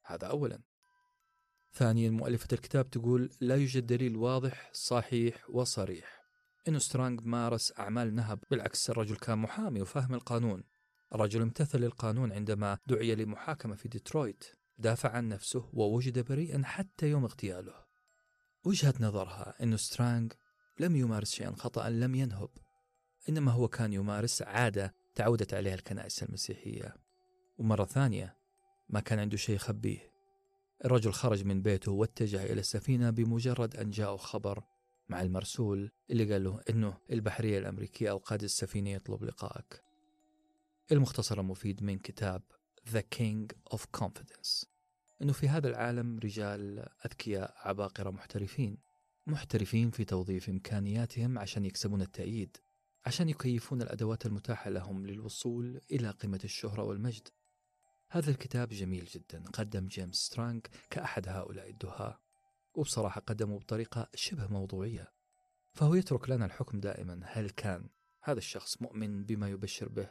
[0.05, 0.61] هذا أولا.
[1.73, 6.19] ثانيا مؤلفة الكتاب تقول لا يوجد دليل واضح صحيح وصريح.
[6.67, 10.63] أنه سترانج مارس أعمال نهب بالعكس الرجل كان محامي وفاهم القانون.
[11.15, 14.45] الرجل امتثل للقانون عندما دعي لمحاكمة في ديترويت.
[14.77, 17.85] دافع عن نفسه ووجد بريئا حتى يوم اغتياله.
[18.63, 20.33] وجهة نظرها أن سترانج
[20.79, 22.49] لم يمارس شيئا خطأ لم ينهب.
[23.29, 26.95] إنما هو كان يمارس عادة تعودت عليها الكنائس المسيحية.
[27.57, 28.37] ومرة ثانية
[28.89, 30.11] ما كان عنده شيء يخبيه.
[30.85, 34.63] الرجل خرج من بيته واتجه إلى السفينة بمجرد أن جاءه خبر
[35.09, 39.83] مع المرسول اللي قال له إنه البحرية الأمريكية أو قائد السفينة يطلب لقائك.
[40.91, 42.41] المختصر المفيد من كتاب
[42.91, 44.65] The King of Confidence
[45.21, 48.77] أنه في هذا العالم رجال أذكياء عباقرة محترفين
[49.27, 52.57] محترفين في توظيف إمكانياتهم عشان يكسبون التأييد.
[53.05, 57.27] عشان يكيفون الأدوات المتاحة لهم للوصول إلى قمة الشهرة والمجد.
[58.09, 62.19] هذا الكتاب جميل جدا قدم جيمس سترانج كأحد هؤلاء الدهاء
[62.73, 65.13] وبصراحة قدمه بطريقة شبه موضوعية
[65.73, 67.19] فهو يترك لنا الحكم دائما.
[67.23, 67.89] هل كان
[68.23, 70.09] هذا الشخص مؤمن بما يبشر به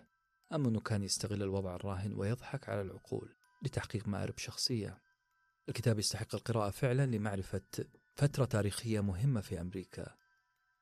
[0.53, 5.03] أم أنه كان يستغل الوضع الراهن ويضحك على العقول لتحقيق مآرب شخصية؟
[5.69, 7.63] الكتاب يستحق القراءة فعلا لمعرفة
[8.15, 10.17] فترة تاريخية مهمة في أمريكا.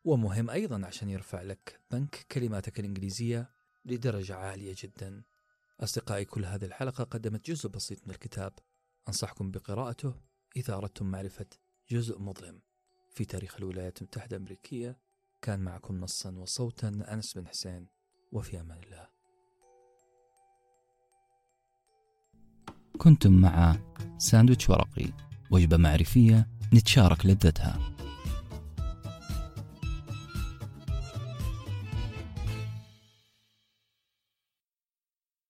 [0.07, 3.51] ومهم أيضا عشان يرفع لك بنك كلماتك الإنجليزية
[3.85, 5.23] لدرجة عالية جدا.
[5.81, 8.53] أصدقائي كل هذه الحلقة قدمت جزء بسيط من الكتاب.
[9.09, 10.15] أنصحكم بقراءته
[10.57, 11.47] إذا أردتم معرفة
[11.91, 12.61] جزء مظلم.
[13.11, 14.99] في تاريخ الولايات المتحدة الأمريكية
[15.43, 17.87] كان معكم نصا وصوتا أنس بن حسين.
[18.33, 19.09] وفي أمان الله.
[22.99, 23.77] كنتم مع
[24.19, 25.13] ساندويتش ورقي.
[25.51, 27.97] وجبة معرفية نتشارك لذتها.